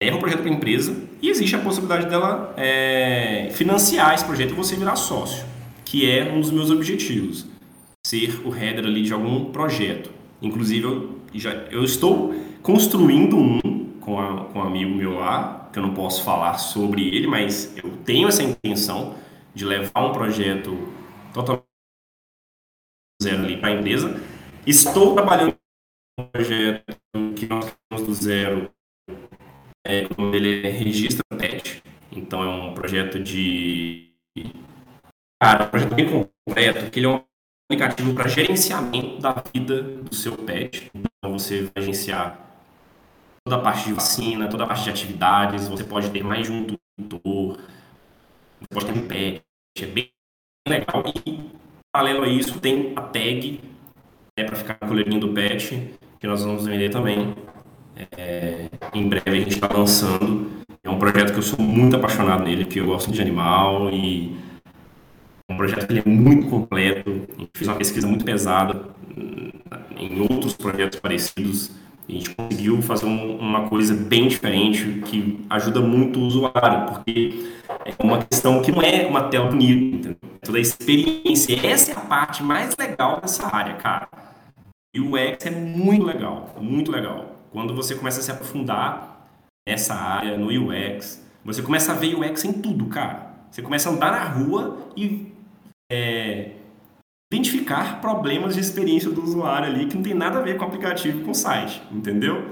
leva 0.02 0.18
o 0.18 0.20
projeto 0.20 0.42
para 0.42 0.50
a 0.50 0.54
empresa 0.54 1.00
e 1.22 1.30
existe 1.30 1.56
a 1.56 1.60
possibilidade 1.60 2.08
dela 2.08 2.56
é, 2.58 3.50
financiar 3.52 4.16
esse 4.16 4.26
projeto 4.26 4.50
e 4.50 4.54
você 4.54 4.76
virar 4.76 4.96
sócio, 4.96 5.46
que 5.86 6.10
é 6.10 6.32
um 6.34 6.42
dos 6.42 6.50
meus 6.50 6.72
objetivos, 6.72 7.46
ser 8.08 8.42
o 8.44 8.56
header 8.56 8.86
ali 8.86 9.04
de 9.04 9.14
algum 9.14 9.46
projeto. 9.46 10.10
Inclusive, 10.42 10.86
eu, 10.86 11.20
já, 11.36 11.52
eu 11.70 11.84
estou 11.84 12.34
construindo 12.64 13.38
um 13.38 13.92
com, 14.00 14.20
a, 14.20 14.46
com 14.46 14.58
um 14.58 14.64
amigo 14.64 14.90
meu 14.90 15.20
lá, 15.20 15.61
que 15.72 15.80
eu 15.80 15.84
não 15.84 15.94
posso 15.94 16.24
falar 16.24 16.58
sobre 16.58 17.08
ele, 17.08 17.28
mas 17.28 17.76
eu 17.78 17.98
tenho 18.04 18.28
essa 18.28 18.44
intenção 18.44 19.16
de 19.54 19.66
levar 19.66 20.06
um 20.06 20.12
projeto 20.12 20.72
totalmente 21.34 21.66
zero 23.22 23.44
ali 23.44 23.58
para 23.58 23.70
a 23.70 23.74
empresa. 23.74 24.22
Estou 24.66 25.14
trabalhando 25.14 25.56
um 26.20 26.26
projeto 26.26 26.98
que 27.36 27.48
nós 27.48 27.76
temos 27.90 28.08
do 28.08 28.14
zero 28.14 28.72
é, 29.86 30.08
ele 30.34 30.70
registra 30.70 31.24
pet. 31.38 31.84
Então 32.12 32.44
é 32.44 32.48
um 32.48 32.74
projeto 32.74 33.20
de. 33.20 34.14
Cara, 35.42 35.66
um 35.66 35.70
projeto 35.70 35.96
bem 35.96 36.06
completo, 36.46 36.92
que 36.92 37.00
ele 37.00 37.08
é 37.08 37.10
um 37.10 37.24
aplicativo 37.66 38.14
para 38.14 38.28
gerenciamento 38.28 39.20
da 39.20 39.44
vida 39.54 39.82
do 39.82 40.14
seu 40.14 40.38
pet. 40.38 40.92
Então 40.94 41.38
você 41.38 41.64
vai 41.64 41.82
gerenciar 41.82 42.51
toda 43.44 43.58
a 43.58 43.60
parte 43.60 43.86
de 43.86 43.94
vacina, 43.94 44.48
toda 44.48 44.64
a 44.64 44.68
parte 44.68 44.84
de 44.84 44.90
atividades, 44.90 45.68
você 45.68 45.84
pode 45.84 46.10
ter 46.10 46.24
mais 46.24 46.48
de 46.48 46.54
um 46.54 46.66
tutor, 47.10 47.58
você 48.60 48.68
pode 48.72 48.86
ter 48.86 48.92
um 48.92 49.08
pet, 49.08 49.44
é 49.80 49.86
bem 49.86 50.12
legal. 50.68 51.04
E 51.26 51.52
paralelo 51.92 52.24
a 52.24 52.30
isso 52.30 52.60
tem 52.60 52.94
a 52.96 53.02
tag 53.02 53.60
né, 54.38 54.44
para 54.46 54.56
ficar 54.56 54.78
no 54.82 54.88
coleirinho 54.88 55.20
do 55.20 55.34
pet, 55.34 55.96
que 56.20 56.28
nós 56.28 56.44
vamos 56.44 56.66
vender 56.66 56.90
também. 56.90 57.36
É, 58.18 58.70
em 58.94 59.08
breve 59.08 59.30
a 59.30 59.36
gente 59.36 59.50
está 59.50 59.68
lançando. 59.68 60.62
É 60.84 60.90
um 60.90 60.98
projeto 60.98 61.34
que 61.34 61.40
eu 61.40 61.44
sou 61.44 61.60
muito 61.60 61.96
apaixonado 61.96 62.44
nele, 62.44 62.66
porque 62.66 62.80
eu 62.80 62.86
gosto 62.86 63.12
de 63.12 63.22
animal 63.22 63.90
e 63.92 64.36
é 65.48 65.54
um 65.54 65.58
projeto 65.58 65.88
que 65.88 66.00
é 66.00 66.04
muito 66.06 66.48
completo. 66.48 67.10
A 67.10 67.40
gente 67.40 67.52
fez 67.54 67.68
uma 67.68 67.78
pesquisa 67.78 68.08
muito 68.08 68.26
pesada 68.26 68.90
em 69.98 70.22
outros 70.22 70.54
projetos 70.54 71.00
parecidos. 71.00 71.72
A 72.12 72.14
gente 72.14 72.36
conseguiu 72.36 72.82
fazer 72.82 73.06
um, 73.06 73.38
uma 73.38 73.70
coisa 73.70 73.94
bem 73.94 74.28
diferente 74.28 75.02
que 75.06 75.40
ajuda 75.50 75.80
muito 75.80 76.20
o 76.20 76.24
usuário, 76.24 76.86
porque 76.88 77.54
é 77.86 78.04
uma 78.04 78.22
questão 78.26 78.62
que 78.62 78.70
não 78.70 78.82
é 78.82 79.08
uma 79.08 79.30
tela 79.30 79.50
bonita, 79.50 80.10
entendeu? 80.10 80.18
É 80.36 80.46
toda 80.46 80.58
a 80.58 80.62
experiência. 80.62 81.66
Essa 81.66 81.92
é 81.92 81.96
a 81.96 82.02
parte 82.02 82.44
mais 82.44 82.76
legal 82.78 83.22
dessa 83.22 83.48
área, 83.48 83.76
cara. 83.76 84.10
E 84.94 85.00
o 85.00 85.14
UX 85.14 85.46
é 85.46 85.52
muito 85.52 86.06
legal, 86.06 86.54
muito 86.60 86.92
legal. 86.92 87.38
Quando 87.50 87.74
você 87.74 87.96
começa 87.96 88.20
a 88.20 88.24
se 88.24 88.32
aprofundar, 88.32 89.12
nessa 89.68 89.94
área, 89.94 90.38
no 90.38 90.48
UX. 90.48 91.26
Você 91.46 91.62
começa 91.62 91.92
a 91.92 91.96
ver 91.96 92.16
UX 92.16 92.44
em 92.44 92.54
tudo, 92.54 92.88
cara. 92.88 93.32
Você 93.50 93.62
começa 93.62 93.90
a 93.90 93.94
andar 93.94 94.12
na 94.12 94.24
rua 94.24 94.88
e 94.96 95.34
é, 95.92 96.52
identificar 97.32 98.02
problemas 98.02 98.56
de 98.56 98.60
experiência 98.60 99.10
do 99.10 99.24
usuário 99.24 99.68
ali 99.68 99.86
que 99.86 99.96
não 99.96 100.04
tem 100.04 100.14
nada 100.14 100.40
a 100.40 100.42
ver 100.42 100.58
com 100.58 100.66
o 100.66 100.68
aplicativo 100.68 101.24
com 101.24 101.32
o 101.32 101.36
site, 101.36 101.82
entendeu? 101.90 102.50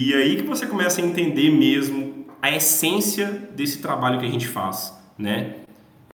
E 0.00 0.12
aí 0.12 0.36
que 0.36 0.42
você 0.42 0.66
começa 0.66 1.00
a 1.00 1.04
entender 1.04 1.50
mesmo 1.50 2.26
a 2.42 2.50
essência 2.50 3.26
desse 3.54 3.80
trabalho 3.80 4.18
que 4.18 4.26
a 4.26 4.30
gente 4.30 4.48
faz, 4.48 4.92
né? 5.16 5.54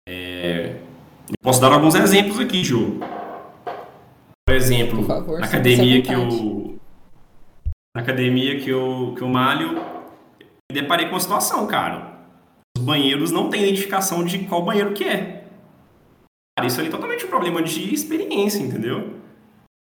É, 0.06 0.76
posso 1.40 1.60
dar 1.62 1.72
alguns 1.72 1.94
exemplos 1.94 2.38
aqui, 2.38 2.62
Jô. 2.62 3.00
Por 4.46 4.54
exemplo, 4.54 4.98
Por 4.98 5.06
favor, 5.06 5.40
na 5.40 5.46
academia 5.46 6.02
que 6.02 6.12
eu 6.12 6.78
na 7.94 8.02
academia 8.02 8.60
que 8.60 8.68
eu 8.68 9.14
que 9.16 9.22
eu 9.22 9.28
malho, 9.28 9.74
me 10.70 10.74
deparei 10.74 11.06
com 11.06 11.14
uma 11.14 11.20
situação, 11.20 11.66
cara. 11.66 12.18
Os 12.76 12.84
banheiros 12.84 13.30
não 13.30 13.48
têm 13.48 13.62
identificação 13.62 14.22
de 14.24 14.40
qual 14.40 14.62
banheiro 14.62 14.92
que 14.92 15.04
é. 15.04 15.37
Isso 16.66 16.80
ali 16.80 16.88
é 16.88 16.92
totalmente 16.92 17.24
um 17.24 17.28
problema 17.28 17.62
de 17.62 17.92
experiência, 17.92 18.60
entendeu? 18.60 19.14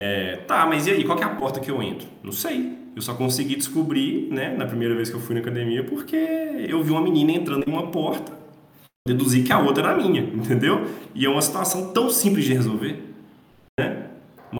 É, 0.02 0.38
tá, 0.48 0.66
mas 0.66 0.88
e 0.88 0.92
aí, 0.92 1.04
qual 1.04 1.20
é 1.20 1.24
a 1.24 1.30
porta 1.30 1.60
que 1.60 1.70
eu 1.70 1.82
entro? 1.84 2.08
Não 2.24 2.32
sei. 2.32 2.78
Eu 2.96 3.02
só 3.02 3.14
consegui 3.14 3.56
descobrir, 3.56 4.28
né, 4.32 4.56
na 4.56 4.66
primeira 4.66 4.96
vez 4.96 5.10
que 5.10 5.16
eu 5.16 5.20
fui 5.20 5.36
na 5.36 5.42
academia, 5.42 5.84
porque 5.84 6.16
eu 6.16 6.82
vi 6.84 6.92
uma 6.92 7.02
menina 7.02 7.32
entrando 7.32 7.68
em 7.68 7.72
uma 7.72 7.88
porta, 7.88 8.34
deduzi 9.08 9.44
que 9.44 9.52
a 9.52 9.60
outra 9.60 9.90
era 9.90 9.98
minha, 9.98 10.22
entendeu? 10.22 10.86
E 11.14 11.26
é 11.26 11.30
uma 11.30 11.42
situação 11.42 11.92
tão 11.94 12.10
simples 12.10 12.46
de 12.46 12.54
resolver, 12.54 13.04
né? 13.80 14.08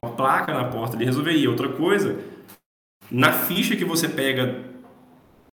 Uma 0.02 0.12
placa 0.12 0.54
na 0.54 0.64
porta 0.64 0.96
de 0.96 1.04
resolver. 1.04 1.32
E 1.32 1.48
outra 1.48 1.68
coisa, 1.68 2.18
na 3.10 3.32
ficha 3.32 3.76
que 3.76 3.84
você 3.84 4.08
pega 4.08 4.64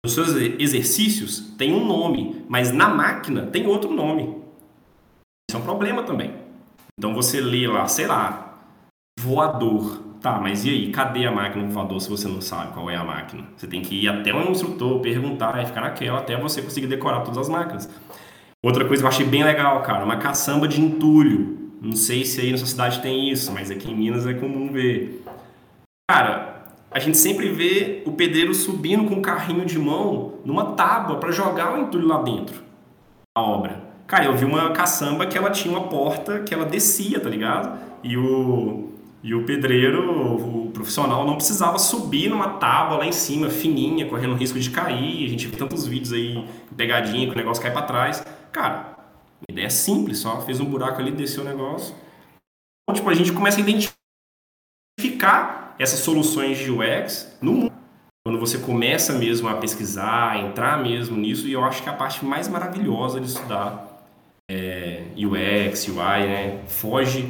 nos 0.04 0.14
seus 0.14 0.34
exercícios, 0.58 1.54
tem 1.58 1.74
um 1.74 1.84
nome, 1.84 2.44
mas 2.48 2.72
na 2.72 2.88
máquina 2.88 3.46
tem 3.46 3.66
outro 3.66 3.92
nome. 3.92 4.39
Isso 5.50 5.56
é 5.56 5.60
um 5.60 5.64
problema 5.64 6.04
também. 6.04 6.32
Então 6.96 7.12
você 7.12 7.40
lê 7.40 7.66
lá, 7.66 7.84
sei 7.88 8.06
lá, 8.06 8.56
voador. 9.18 10.00
Tá, 10.20 10.38
mas 10.38 10.64
e 10.64 10.70
aí, 10.70 10.92
cadê 10.92 11.26
a 11.26 11.32
máquina 11.32 11.66
voador 11.66 12.00
se 12.00 12.08
você 12.08 12.28
não 12.28 12.40
sabe 12.40 12.72
qual 12.72 12.88
é 12.88 12.94
a 12.94 13.02
máquina? 13.02 13.48
Você 13.56 13.66
tem 13.66 13.82
que 13.82 14.04
ir 14.04 14.08
até 14.08 14.32
um 14.32 14.52
instrutor, 14.52 15.00
perguntar 15.00 15.60
e 15.60 15.66
ficar 15.66 15.80
naquela 15.80 16.20
até 16.20 16.36
você 16.36 16.62
conseguir 16.62 16.86
decorar 16.86 17.22
todas 17.22 17.38
as 17.38 17.48
máquinas. 17.48 17.90
Outra 18.62 18.84
coisa 18.84 19.02
que 19.02 19.06
eu 19.06 19.08
achei 19.08 19.26
bem 19.26 19.42
legal, 19.42 19.82
cara, 19.82 20.04
uma 20.04 20.18
caçamba 20.18 20.68
de 20.68 20.80
entulho. 20.80 21.72
Não 21.82 21.96
sei 21.96 22.24
se 22.24 22.40
aí 22.40 22.52
na 22.52 22.56
sua 22.56 22.68
cidade 22.68 23.02
tem 23.02 23.28
isso, 23.28 23.50
mas 23.50 23.72
aqui 23.72 23.90
em 23.90 23.96
Minas 23.96 24.28
é 24.28 24.34
comum 24.34 24.70
ver. 24.70 25.24
Cara, 26.08 26.66
a 26.92 27.00
gente 27.00 27.16
sempre 27.16 27.48
vê 27.48 28.04
o 28.06 28.12
pedreiro 28.12 28.54
subindo 28.54 29.08
com 29.08 29.16
um 29.16 29.22
carrinho 29.22 29.66
de 29.66 29.80
mão 29.80 30.34
numa 30.44 30.76
tábua 30.76 31.16
para 31.16 31.32
jogar 31.32 31.74
o 31.74 31.82
entulho 31.82 32.06
lá 32.06 32.22
dentro 32.22 32.62
da 33.36 33.42
obra. 33.42 33.89
Cara, 34.10 34.24
eu 34.24 34.36
vi 34.36 34.44
uma 34.44 34.72
caçamba 34.72 35.24
que 35.24 35.38
ela 35.38 35.50
tinha 35.50 35.72
uma 35.72 35.86
porta 35.86 36.40
que 36.40 36.52
ela 36.52 36.64
descia, 36.64 37.20
tá 37.20 37.28
ligado? 37.28 37.78
E 38.02 38.16
o, 38.16 38.90
e 39.22 39.32
o 39.32 39.44
pedreiro, 39.46 40.66
o 40.66 40.68
profissional, 40.72 41.24
não 41.24 41.36
precisava 41.36 41.78
subir 41.78 42.28
numa 42.28 42.54
tábua 42.54 42.96
lá 42.96 43.06
em 43.06 43.12
cima, 43.12 43.48
fininha, 43.48 44.08
correndo 44.08 44.34
risco 44.34 44.58
de 44.58 44.68
cair. 44.68 45.26
A 45.26 45.28
gente 45.28 45.46
vê 45.46 45.56
tantos 45.56 45.86
vídeos 45.86 46.12
aí, 46.12 46.44
pegadinha, 46.76 47.28
que 47.28 47.34
o 47.34 47.36
negócio 47.36 47.62
cai 47.62 47.72
para 47.72 47.82
trás. 47.82 48.26
Cara, 48.50 48.96
ideia 49.48 49.70
simples, 49.70 50.18
só 50.18 50.40
fez 50.40 50.58
um 50.58 50.64
buraco 50.64 51.00
ali, 51.00 51.12
desceu 51.12 51.44
o 51.44 51.46
negócio. 51.46 51.94
Então, 52.82 52.96
tipo, 52.96 53.10
a 53.10 53.14
gente 53.14 53.32
começa 53.32 53.58
a 53.58 53.64
identificar 54.98 55.76
essas 55.78 56.00
soluções 56.00 56.58
de 56.58 56.68
UX 56.68 57.38
no 57.40 57.52
mundo. 57.52 57.72
Quando 58.26 58.40
você 58.40 58.58
começa 58.58 59.12
mesmo 59.12 59.48
a 59.48 59.54
pesquisar, 59.54 60.32
a 60.32 60.38
entrar 60.38 60.82
mesmo 60.82 61.16
nisso, 61.16 61.46
e 61.46 61.52
eu 61.52 61.62
acho 61.62 61.80
que 61.80 61.88
é 61.88 61.92
a 61.92 61.96
parte 61.96 62.24
mais 62.24 62.48
maravilhosa 62.48 63.20
de 63.20 63.28
estudar 63.28 63.89
é, 64.50 65.02
UX, 65.16 65.86
UI, 65.86 66.26
né? 66.26 66.58
Foge 66.66 67.24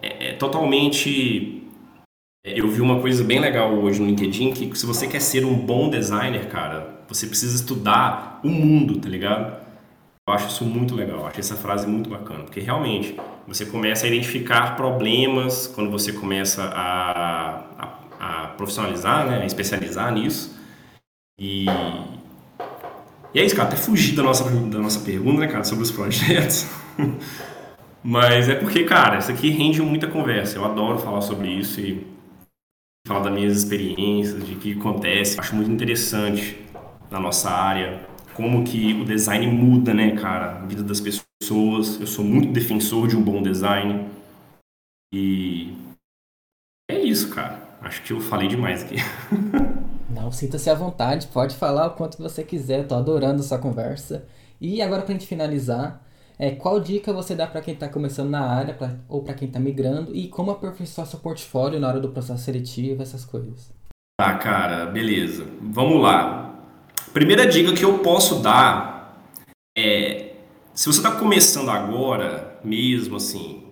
é, 0.00 0.30
é 0.30 0.32
totalmente. 0.32 1.62
É, 2.44 2.58
eu 2.58 2.68
vi 2.68 2.80
uma 2.80 3.00
coisa 3.00 3.22
bem 3.22 3.38
legal 3.38 3.74
hoje 3.74 4.00
no 4.00 4.06
LinkedIn 4.06 4.52
que 4.52 4.74
se 4.78 4.86
você 4.86 5.06
quer 5.06 5.20
ser 5.20 5.44
um 5.44 5.54
bom 5.54 5.90
designer, 5.90 6.48
cara, 6.48 7.04
você 7.06 7.26
precisa 7.26 7.54
estudar 7.54 8.40
o 8.42 8.48
mundo, 8.48 8.98
tá 8.98 9.08
ligado? 9.08 9.62
Eu 10.26 10.34
acho 10.34 10.48
isso 10.48 10.64
muito 10.64 10.94
legal, 10.94 11.18
eu 11.18 11.26
acho 11.26 11.38
essa 11.38 11.54
frase 11.54 11.86
muito 11.86 12.08
bacana, 12.08 12.44
porque 12.44 12.60
realmente 12.60 13.14
você 13.46 13.66
começa 13.66 14.06
a 14.06 14.08
identificar 14.08 14.74
problemas 14.74 15.66
quando 15.66 15.90
você 15.90 16.14
começa 16.14 16.64
a, 16.64 17.58
a, 17.78 18.44
a 18.44 18.46
profissionalizar, 18.48 19.26
né, 19.26 19.42
a 19.42 19.44
especializar 19.44 20.10
nisso. 20.14 20.58
E, 21.38 21.66
e 23.34 23.40
é 23.40 23.44
isso, 23.44 23.56
cara, 23.56 23.68
até 23.68 23.76
fugir 23.76 24.14
da 24.14 24.22
nossa, 24.22 24.44
da 24.44 24.78
nossa 24.78 25.00
pergunta, 25.00 25.40
né, 25.40 25.48
cara, 25.48 25.64
sobre 25.64 25.82
os 25.82 25.90
projetos. 25.90 26.66
Mas 28.02 28.48
é 28.48 28.54
porque, 28.54 28.84
cara, 28.84 29.18
isso 29.18 29.32
aqui 29.32 29.50
rende 29.50 29.82
muita 29.82 30.06
conversa. 30.06 30.56
Eu 30.56 30.64
adoro 30.64 30.98
falar 30.98 31.20
sobre 31.22 31.48
isso 31.48 31.80
e 31.80 32.06
falar 33.06 33.24
das 33.24 33.32
minhas 33.32 33.56
experiências, 33.56 34.44
de 34.44 34.52
o 34.52 34.58
que 34.58 34.78
acontece. 34.78 35.40
Acho 35.40 35.56
muito 35.56 35.70
interessante 35.70 36.62
na 37.10 37.18
nossa 37.18 37.50
área 37.50 38.06
como 38.34 38.62
que 38.62 38.92
o 38.92 39.04
design 39.04 39.46
muda, 39.46 39.92
né, 39.94 40.16
cara, 40.16 40.58
a 40.58 40.66
vida 40.66 40.82
das 40.82 41.00
pessoas. 41.00 42.00
Eu 42.00 42.06
sou 42.06 42.24
muito 42.24 42.52
defensor 42.52 43.08
de 43.08 43.16
um 43.16 43.22
bom 43.22 43.42
design. 43.42 44.08
E 45.12 45.74
é 46.88 46.98
isso, 47.00 47.34
cara. 47.34 47.76
Acho 47.80 48.02
que 48.02 48.12
eu 48.12 48.20
falei 48.20 48.48
demais 48.48 48.84
aqui. 48.84 48.96
Não, 50.14 50.30
sinta-se 50.30 50.70
à 50.70 50.74
vontade, 50.74 51.26
pode 51.26 51.56
falar 51.56 51.88
o 51.88 51.90
quanto 51.90 52.18
você 52.18 52.44
quiser, 52.44 52.86
tô 52.86 52.94
adorando 52.94 53.40
essa 53.40 53.58
conversa. 53.58 54.24
E 54.60 54.80
agora 54.80 55.02
pra 55.02 55.12
gente 55.12 55.26
finalizar, 55.26 56.00
é, 56.38 56.52
qual 56.52 56.78
dica 56.78 57.12
você 57.12 57.34
dá 57.34 57.48
para 57.48 57.60
quem 57.60 57.74
está 57.74 57.88
começando 57.88 58.30
na 58.30 58.48
área 58.48 58.74
pra, 58.74 58.94
ou 59.08 59.24
para 59.24 59.34
quem 59.34 59.48
está 59.48 59.58
migrando 59.58 60.14
e 60.14 60.28
como 60.28 60.52
aperfeiçoar 60.52 61.08
seu 61.08 61.18
portfólio 61.18 61.80
na 61.80 61.88
hora 61.88 61.98
do 61.98 62.10
processo 62.10 62.44
seletivo, 62.44 63.02
essas 63.02 63.24
coisas? 63.24 63.72
Tá, 64.16 64.38
cara, 64.38 64.86
beleza. 64.86 65.48
Vamos 65.60 66.00
lá. 66.00 66.62
Primeira 67.12 67.44
dica 67.44 67.74
que 67.74 67.84
eu 67.84 67.98
posso 67.98 68.40
dar 68.40 69.20
é: 69.76 70.36
se 70.72 70.86
você 70.86 70.98
está 70.98 71.10
começando 71.16 71.70
agora, 71.70 72.60
mesmo 72.62 73.16
assim, 73.16 73.64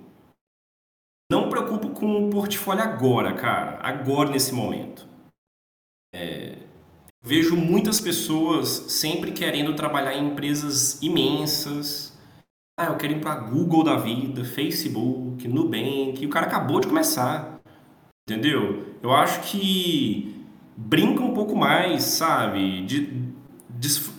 não 1.30 1.48
preocupe 1.48 1.90
com 1.90 2.26
o 2.26 2.30
portfólio 2.30 2.82
agora, 2.82 3.32
cara, 3.34 3.78
agora 3.80 4.30
nesse 4.30 4.52
momento. 4.52 5.11
É, 6.14 6.56
vejo 7.22 7.56
muitas 7.56 8.00
pessoas 8.00 8.68
sempre 8.68 9.32
querendo 9.32 9.74
trabalhar 9.74 10.14
em 10.14 10.28
empresas 10.28 11.00
imensas. 11.02 12.18
Ah, 12.78 12.86
eu 12.86 12.96
quero 12.96 13.14
ir 13.14 13.20
para 13.20 13.36
Google 13.36 13.82
da 13.82 13.96
vida, 13.96 14.44
Facebook, 14.44 15.46
Nubank. 15.48 16.24
O 16.24 16.28
cara 16.28 16.46
acabou 16.46 16.80
de 16.80 16.86
começar. 16.86 17.60
Entendeu? 18.28 18.84
Eu 19.02 19.12
acho 19.12 19.40
que 19.50 20.46
brinca 20.76 21.22
um 21.22 21.34
pouco 21.34 21.56
mais, 21.56 22.02
sabe? 22.04 22.82
De, 22.82 23.32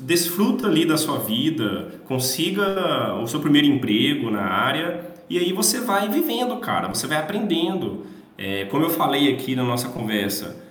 desfruta 0.02 0.68
ali 0.68 0.86
da 0.86 0.98
sua 0.98 1.20
vida, 1.20 2.02
consiga 2.06 3.16
o 3.22 3.28
seu 3.28 3.40
primeiro 3.40 3.68
emprego 3.68 4.30
na 4.30 4.42
área 4.42 5.14
e 5.30 5.38
aí 5.38 5.54
você 5.54 5.80
vai 5.80 6.10
vivendo, 6.10 6.58
cara. 6.58 6.88
Você 6.90 7.08
vai 7.08 7.18
aprendendo. 7.18 8.06
É, 8.38 8.66
como 8.66 8.84
eu 8.84 8.90
falei 8.90 9.34
aqui 9.34 9.56
na 9.56 9.64
nossa 9.64 9.90
conversa, 9.90 10.63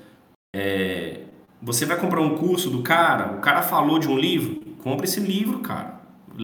é, 0.55 1.21
você 1.61 1.87
vai 1.87 1.97
comprar 1.97 2.21
um 2.21 2.37
curso 2.37 2.71
do 2.71 2.83
cara, 2.83 3.37
o 3.37 3.41
cara 3.41 3.62
falou 3.62 3.99
de 3.99 4.09
um 4.09 4.19
livro, 4.19 4.61
compra 4.83 5.05
esse 5.05 5.21
livro, 5.21 5.61
cara. 5.61 6.01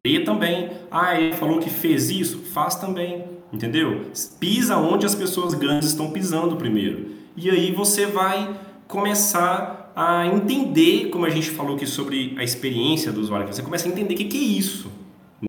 Lê 0.06 0.20
também. 0.20 0.70
Ah, 0.90 1.18
ele 1.18 1.34
falou 1.34 1.58
que 1.58 1.70
fez 1.70 2.10
isso, 2.10 2.38
faz 2.38 2.74
também. 2.76 3.24
Entendeu? 3.52 4.06
Pisa 4.38 4.76
onde 4.76 5.06
as 5.06 5.14
pessoas 5.14 5.54
grandes 5.54 5.88
estão 5.88 6.10
pisando 6.10 6.56
primeiro. 6.56 7.12
E 7.36 7.50
aí 7.50 7.72
você 7.72 8.06
vai 8.06 8.54
começar 8.86 9.92
a 9.94 10.26
entender, 10.26 11.08
como 11.10 11.24
a 11.24 11.30
gente 11.30 11.50
falou 11.50 11.74
aqui 11.74 11.86
sobre 11.86 12.34
a 12.38 12.44
experiência 12.44 13.10
do 13.10 13.20
usuário, 13.20 13.46
você 13.46 13.62
começa 13.62 13.88
a 13.88 13.90
entender 13.90 14.14
o 14.14 14.16
que, 14.16 14.24
que 14.26 14.36
é 14.36 14.40
isso, 14.40 14.90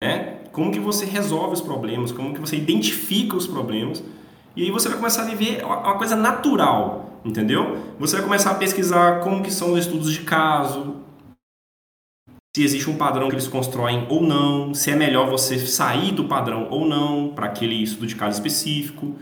né? 0.02 0.38
Como 0.52 0.72
que 0.72 0.80
você 0.80 1.06
resolve 1.06 1.54
os 1.54 1.62
problemas, 1.62 2.12
como 2.12 2.34
que 2.34 2.40
você 2.40 2.56
identifica 2.56 3.36
os 3.36 3.46
problemas, 3.46 4.04
e 4.56 4.64
aí 4.64 4.72
você 4.72 4.90
vai 4.90 4.98
começar 4.98 5.22
a 5.22 5.26
viver 5.26 5.64
uma 5.64 5.98
coisa 5.98 6.16
natural, 6.16 7.09
entendeu? 7.24 7.78
Você 8.00 8.16
vai 8.18 8.26
começar 8.26 8.52
a 8.52 8.56
pesquisar 8.56 9.20
como 9.22 9.44
que 9.44 9.52
são 9.52 9.74
os 9.74 9.80
estudos 9.80 10.12
de 10.12 10.22
caso, 10.22 10.98
se 12.56 12.64
existe 12.64 12.90
um 12.90 12.98
padrão 12.98 13.30
que 13.30 13.36
eles 13.36 13.48
constroem 13.48 14.06
ou 14.10 14.22
não, 14.22 14.74
se 14.74 14.90
é 14.90 14.96
melhor 14.96 15.30
você 15.30 15.60
sair 15.60 16.12
do 16.12 16.26
padrão 16.26 16.68
ou 16.70 16.86
não 16.86 17.30
para 17.30 17.46
aquele 17.46 17.76
estudo 17.76 18.08
de 18.08 18.16
caso 18.16 18.38
específico. 18.38 19.16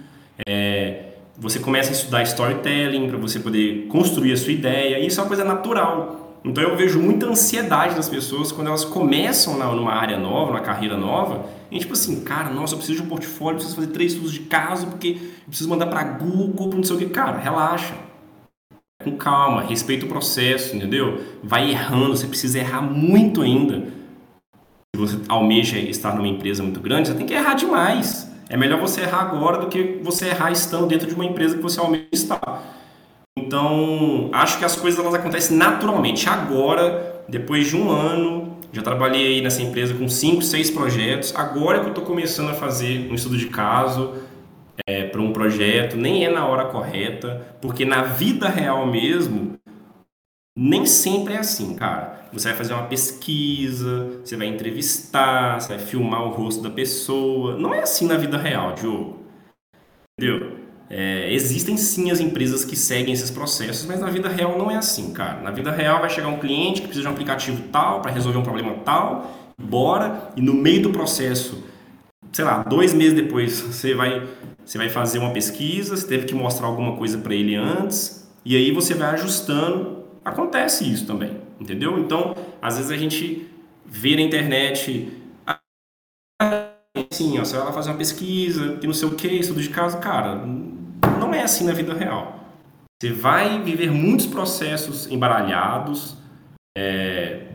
É, 0.48 1.08
você 1.38 1.60
começa 1.60 1.90
a 1.90 1.92
estudar 1.92 2.24
storytelling 2.24 3.08
para 3.10 3.18
você 3.18 3.40
poder 3.40 3.88
construir 3.88 4.32
a 4.32 4.38
sua 4.38 4.54
ideia, 4.54 5.00
e 5.00 5.08
isso 5.08 5.20
é 5.20 5.24
uma 5.24 5.28
coisa 5.28 5.44
natural. 5.44 6.40
Então 6.44 6.64
eu 6.64 6.76
vejo 6.78 7.00
muita 7.00 7.26
ansiedade 7.26 7.96
nas 7.96 8.08
pessoas 8.08 8.52
quando 8.52 8.68
elas 8.68 8.86
começam 8.86 9.58
numa 9.76 9.94
área 9.94 10.18
nova, 10.18 10.52
numa 10.52 10.62
carreira 10.62 10.96
nova, 10.96 11.46
e 11.70 11.80
tipo 11.80 11.94
assim, 11.94 12.22
cara, 12.24 12.50
nossa, 12.50 12.74
eu 12.74 12.78
preciso 12.78 13.02
de 13.02 13.06
um 13.06 13.10
portfólio, 13.10 13.56
preciso 13.56 13.76
fazer 13.76 13.92
três 13.92 14.14
estudos 14.14 14.34
de 14.34 14.42
caso, 14.42 14.88
porque 14.88 15.18
preciso 15.48 15.70
mandar 15.70 15.88
para 15.88 16.04
Google, 16.04 16.70
para 16.70 16.78
não 16.78 16.84
sei 16.84 16.96
o 16.96 17.00
que. 17.00 17.08
Cara, 17.08 17.38
relaxa. 17.38 17.94
com 19.04 19.18
calma, 19.18 19.62
respeita 19.62 20.06
o 20.06 20.10
processo, 20.10 20.76
entendeu? 20.76 21.22
Vai 21.44 21.70
errando, 21.72 22.16
você 22.16 22.28
precisa 22.28 22.60
errar 22.60 22.82
muito 22.82 23.42
ainda. 23.42 23.86
Se 24.96 25.00
você 25.00 25.18
almeja 25.28 25.78
estar 25.78 26.16
numa 26.16 26.28
empresa 26.28 26.64
muito 26.64 26.80
grande, 26.80 27.10
você 27.10 27.14
tem 27.16 27.26
que 27.26 27.34
errar 27.34 27.54
demais. 27.54 28.32
É 28.50 28.56
melhor 28.56 28.80
você 28.80 29.02
errar 29.02 29.22
agora 29.22 29.58
do 29.60 29.68
que 29.68 30.00
você 30.02 30.30
errar 30.30 30.52
estando 30.52 30.88
dentro 30.88 31.08
de 31.08 31.14
uma 31.14 31.26
empresa 31.26 31.56
que 31.56 31.62
você 31.62 31.80
almeja 31.80 32.08
estar. 32.14 32.64
Então, 33.38 34.30
acho 34.32 34.58
que 34.58 34.66
as 34.66 34.76
coisas 34.76 35.00
elas 35.00 35.14
acontecem 35.14 35.56
naturalmente. 35.56 36.28
Agora, 36.28 37.24
depois 37.28 37.68
de 37.68 37.76
um 37.76 37.92
ano, 37.92 38.47
já 38.72 38.82
trabalhei 38.82 39.28
aí 39.28 39.42
nessa 39.42 39.62
empresa 39.62 39.94
com 39.94 40.08
cinco, 40.10 40.42
seis 40.42 40.70
projetos. 40.70 41.34
Agora 41.36 41.80
que 41.80 41.86
eu 41.86 41.90
estou 41.90 42.04
começando 42.04 42.50
a 42.50 42.54
fazer 42.54 43.10
um 43.10 43.16
estudo 43.16 43.38
de 43.38 43.48
caso 43.48 44.16
é, 44.86 45.06
para 45.06 45.22
um 45.22 45.32
projeto, 45.32 45.96
nem 45.96 46.26
é 46.26 46.30
na 46.30 46.46
hora 46.46 46.66
correta, 46.66 47.56
porque 47.62 47.86
na 47.86 48.04
vida 48.04 48.48
real 48.48 48.86
mesmo, 48.86 49.58
nem 50.56 50.86
sempre 50.86 51.34
é 51.34 51.40
assim, 51.40 51.76
cara. 51.76 52.28
Você 52.34 52.50
vai 52.50 52.58
fazer 52.58 52.74
uma 52.74 52.88
pesquisa, 52.88 54.20
você 54.24 54.36
vai 54.36 54.48
entrevistar, 54.48 55.62
você 55.62 55.76
vai 55.76 55.80
filmar 55.80 56.24
o 56.24 56.30
rosto 56.30 56.62
da 56.62 56.70
pessoa. 56.70 57.58
Não 57.58 57.74
é 57.74 57.82
assim 57.82 58.06
na 58.06 58.18
vida 58.18 58.38
real, 58.38 58.74
Diogo. 58.74 59.26
Entendeu? 60.20 60.67
É, 60.90 61.34
existem 61.34 61.76
sim 61.76 62.12
as 62.12 62.20
empresas 62.20 62.64
que 62.64 62.76
seguem 62.76 63.14
esses 63.14 63.30
processos, 63.30 63.86
mas 63.86 64.00
na 64.00 64.10
vida 64.10 64.30
real 64.30 64.58
não 64.58 64.72
é 64.72 64.78
assim, 64.78 65.12
cara. 65.12 65.42
Na 65.42 65.52
vida 65.52 65.72
real 65.72 66.00
vai 66.00 66.10
chegar 66.10 66.30
um 66.30 66.40
cliente 66.40 66.82
que 66.82 66.88
precisa 66.88 67.02
de 67.02 67.08
um 67.10 67.12
aplicativo 67.12 67.64
tal 67.72 68.02
para 68.02 68.12
resolver 68.12 68.38
um 68.38 68.44
problema 68.44 68.74
tal, 68.86 69.54
bora, 69.62 70.32
e 70.36 70.42
no 70.42 70.54
meio 70.54 70.84
do 70.84 70.90
processo, 70.92 71.64
sei 72.32 72.46
lá, 72.46 72.64
dois 72.64 72.94
meses 72.94 73.14
depois, 73.14 73.60
você 73.62 73.94
vai, 73.94 74.26
você 74.64 74.78
vai 74.78 74.88
fazer 74.88 75.20
uma 75.20 75.32
pesquisa, 75.32 75.98
você 75.98 76.08
teve 76.08 76.26
que 76.26 76.34
mostrar 76.34 76.68
alguma 76.68 76.96
coisa 76.96 77.18
para 77.18 77.36
ele 77.36 77.56
antes, 77.56 78.26
e 78.46 78.56
aí 78.56 78.72
você 78.72 78.94
vai 78.94 79.10
ajustando. 79.14 79.98
Acontece 80.24 80.90
isso 80.90 81.06
também, 81.06 81.38
entendeu? 81.60 81.98
Então, 82.00 82.36
às 82.62 82.78
vezes 82.78 82.92
a 82.92 82.98
gente 82.98 83.48
vê 83.86 84.16
na 84.16 84.22
internet 84.22 85.10
assim, 87.10 87.38
ó, 87.40 87.46
você 87.46 87.56
vai 87.56 87.66
lá 87.66 87.74
fazer 87.74 87.90
uma 87.90 87.98
pesquisa, 87.98 88.78
que 88.78 88.88
não 88.88 88.94
sei 88.94 89.08
o 89.08 89.16
que, 89.16 89.28
estudo 89.28 89.62
de 89.62 89.70
caso, 89.70 89.98
cara, 90.00 90.44
não 91.18 91.34
é 91.34 91.44
assim 91.44 91.66
na 91.66 91.74
vida 91.74 91.94
real. 91.94 92.40
Você 93.02 93.12
vai 93.12 93.62
viver 93.62 93.92
muitos 93.92 94.26
processos 94.26 95.06
embaralhados 95.12 96.18
é, 96.78 97.48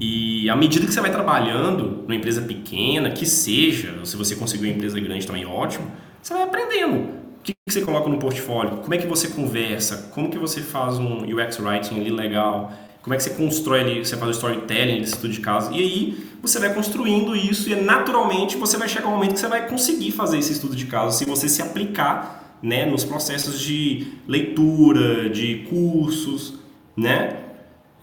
e 0.00 0.48
à 0.48 0.56
medida 0.56 0.86
que 0.86 0.92
você 0.92 1.00
vai 1.00 1.10
trabalhando 1.10 2.02
numa 2.02 2.14
empresa 2.14 2.40
pequena, 2.40 3.10
que 3.10 3.26
seja, 3.26 3.94
se 4.04 4.16
você 4.16 4.34
conseguir 4.34 4.66
uma 4.66 4.72
empresa 4.72 4.98
grande 4.98 5.26
também 5.26 5.44
ótimo, 5.44 5.90
você 6.22 6.32
vai 6.32 6.42
aprendendo. 6.42 6.94
O 6.94 7.42
que, 7.42 7.52
que 7.52 7.72
você 7.72 7.82
coloca 7.82 8.08
no 8.08 8.18
portfólio? 8.18 8.78
Como 8.78 8.94
é 8.94 8.98
que 8.98 9.06
você 9.06 9.28
conversa? 9.28 10.10
Como 10.14 10.30
que 10.30 10.38
você 10.38 10.62
faz 10.62 10.98
um 10.98 11.24
UX 11.24 11.58
Writing 11.58 12.00
ali 12.00 12.10
legal? 12.10 12.72
Como 13.02 13.12
é 13.14 13.16
que 13.16 13.22
você 13.22 13.30
constrói 13.30 13.80
ali, 13.80 14.04
você 14.04 14.16
faz 14.16 14.28
o 14.28 14.32
storytelling, 14.32 15.00
esse 15.00 15.14
estudo 15.14 15.32
de 15.32 15.40
caso? 15.40 15.72
E 15.72 15.78
aí 15.78 16.30
você 16.42 16.58
vai 16.58 16.72
construindo 16.72 17.36
isso 17.36 17.68
e 17.70 17.74
naturalmente 17.74 18.56
você 18.56 18.76
vai 18.76 18.88
chegar 18.88 19.08
um 19.08 19.12
momento 19.12 19.34
que 19.34 19.40
você 19.40 19.48
vai 19.48 19.68
conseguir 19.68 20.12
fazer 20.12 20.38
esse 20.38 20.52
estudo 20.52 20.76
de 20.76 20.86
caso 20.86 21.16
se 21.16 21.24
você 21.24 21.48
se 21.48 21.62
aplicar 21.62 22.39
né, 22.62 22.84
nos 22.86 23.04
processos 23.04 23.60
de 23.60 24.14
leitura, 24.26 25.28
de 25.30 25.66
cursos, 25.68 26.58
né? 26.96 27.36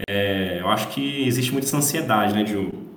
É, 0.08 0.60
eu 0.60 0.67
acho 0.70 0.89
que 0.89 1.28
existe 1.28 1.52
muita 1.52 1.76
ansiedade, 1.76 2.34
né, 2.34 2.43
Diogo? 2.43 2.88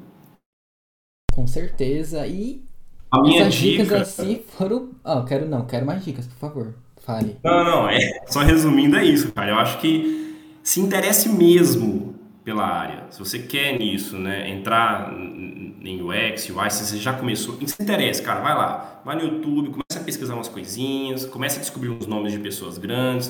Com 1.33 1.46
certeza. 1.46 2.27
E 2.27 2.62
a 3.11 3.20
minha 3.20 3.42
essas 3.42 3.55
dica... 3.55 3.83
dicas 3.85 4.03
assim 4.03 4.42
foram. 4.57 4.90
Ah, 5.05 5.25
quero 5.27 5.46
não, 5.49 5.66
quero 5.66 5.87
mais 5.87 6.05
dicas, 6.05 6.27
por 6.27 6.37
favor. 6.37 6.75
Fale. 7.01 7.38
Não, 7.42 7.64
não, 7.64 7.88
é. 7.88 8.23
Só 8.27 8.40
resumindo, 8.40 8.96
é 8.96 9.05
isso, 9.05 9.33
cara. 9.33 9.51
Eu 9.51 9.59
acho 9.59 9.79
que 9.79 10.37
se 10.62 10.81
interesse 10.81 11.29
mesmo 11.29 12.14
pela 12.44 12.66
área. 12.66 13.07
Se 13.11 13.18
você 13.18 13.38
quer 13.38 13.79
nisso, 13.79 14.16
né, 14.16 14.49
entrar 14.51 15.12
em 15.12 16.03
UX, 16.03 16.51
UI, 16.51 16.70
se 16.70 16.85
você 16.85 16.99
já 16.99 17.12
começou, 17.12 17.59
se 17.66 17.83
interessa, 17.83 18.23
cara, 18.23 18.40
vai 18.40 18.55
lá, 18.55 19.01
vai 19.05 19.16
no 19.16 19.23
YouTube, 19.23 19.70
pesquisar 20.11 20.35
umas 20.35 20.49
coisinhas, 20.49 21.25
começa 21.25 21.59
a 21.59 21.61
descobrir 21.61 21.88
uns 21.88 22.07
nomes 22.07 22.33
de 22.33 22.38
pessoas 22.38 22.79
grandes, 22.79 23.29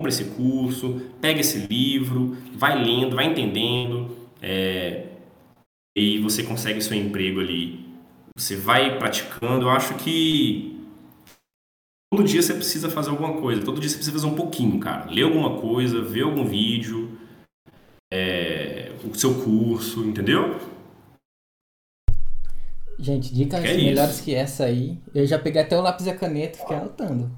compra 0.00 0.08
esse 0.08 0.24
curso, 0.24 1.02
pega 1.20 1.40
esse 1.40 1.58
livro, 1.66 2.36
vai 2.54 2.82
lendo, 2.82 3.16
vai 3.16 3.26
entendendo, 3.26 4.16
é, 4.40 5.08
e 5.96 6.18
você 6.18 6.42
consegue 6.42 6.80
seu 6.80 6.96
emprego 6.96 7.40
ali. 7.40 7.86
Você 8.36 8.56
vai 8.56 8.98
praticando. 8.98 9.66
Eu 9.66 9.70
acho 9.70 9.94
que 9.94 10.80
todo 12.12 12.24
dia 12.24 12.40
você 12.40 12.54
precisa 12.54 12.88
fazer 12.88 13.10
alguma 13.10 13.40
coisa, 13.40 13.64
todo 13.64 13.80
dia 13.80 13.88
você 13.88 13.96
precisa 13.96 14.16
fazer 14.16 14.32
um 14.32 14.36
pouquinho, 14.36 14.78
cara. 14.78 15.10
Ler 15.10 15.24
alguma 15.24 15.60
coisa, 15.60 16.00
ver 16.00 16.22
algum 16.22 16.44
vídeo, 16.44 17.18
é, 18.12 18.92
o 19.04 19.14
seu 19.14 19.42
curso, 19.42 20.04
entendeu? 20.04 20.58
Gente, 22.98 23.32
dicas 23.32 23.64
é 23.64 23.76
melhores 23.76 24.16
isso. 24.16 24.24
que 24.24 24.34
essa 24.34 24.64
aí. 24.64 24.98
Eu 25.14 25.26
já 25.26 25.38
peguei 25.38 25.62
até 25.62 25.78
o 25.78 25.80
lápis 25.80 26.06
e 26.06 26.10
a 26.10 26.16
caneta 26.16 26.58
e 26.58 26.60
fiquei 26.60 26.76
anotando. 26.76 27.30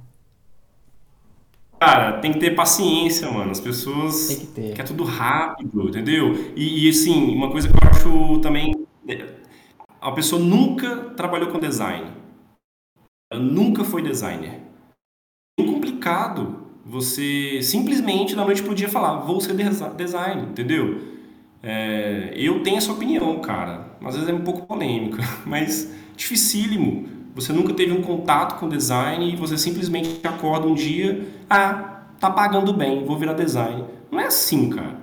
Cara, 1.79 2.21
tem 2.21 2.33
que 2.33 2.39
ter 2.39 2.55
paciência, 2.55 3.31
mano. 3.31 3.51
As 3.51 3.61
pessoas 3.61 4.29
tem 4.29 4.41
que 4.41 4.47
ter. 4.47 4.75
quer 4.75 4.85
tudo 4.85 5.05
rápido, 5.05 5.89
entendeu? 5.89 6.35
E, 6.57 6.87
e 6.87 6.91
assim, 6.91 7.35
uma 7.35 7.51
coisa 7.51 7.69
que 7.69 7.75
eu 7.75 7.91
acho 7.91 8.39
também. 8.41 8.73
A 10.01 10.13
pessoa 10.13 10.43
nunca 10.43 11.11
trabalhou 11.11 11.51
com 11.51 11.59
design. 11.59 12.11
Ela 13.31 13.43
nunca 13.43 13.85
foi 13.85 14.03
designer. 14.03 14.61
É 15.59 15.63
complicado 15.63 16.67
você 16.85 17.61
simplesmente 17.63 18.35
da 18.35 18.45
noite 18.45 18.63
pro 18.63 18.75
dia 18.75 18.89
falar, 18.89 19.21
vou 19.21 19.41
ser 19.41 19.55
design, 19.55 20.43
entendeu? 20.51 21.20
É, 21.63 22.33
eu 22.35 22.63
tenho 22.63 22.79
essa 22.79 22.93
opinião, 22.93 23.39
cara. 23.41 23.97
Às 24.05 24.15
vezes 24.15 24.29
é 24.29 24.33
um 24.33 24.41
pouco 24.41 24.67
polêmica, 24.67 25.23
mas 25.45 25.93
dificílimo. 26.17 27.09
Você 27.35 27.53
nunca 27.53 27.73
teve 27.73 27.93
um 27.93 28.03
contato 28.03 28.59
com 28.59 28.69
design 28.69 29.33
e 29.33 29.37
você 29.37 29.57
simplesmente 29.57 30.21
acorda 30.27 30.67
um 30.67 30.75
dia, 30.75 31.27
ah, 31.49 32.03
tá 32.19 32.29
pagando 32.31 32.73
bem, 32.73 33.05
vou 33.05 33.17
virar 33.17 33.35
design. 33.35 33.85
Não 34.11 34.19
é 34.19 34.27
assim, 34.27 34.69
cara. 34.71 34.99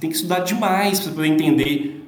Tem 0.00 0.10
que 0.10 0.16
estudar 0.16 0.40
demais 0.40 0.98
para 1.00 1.12
poder 1.12 1.28
entender 1.28 2.02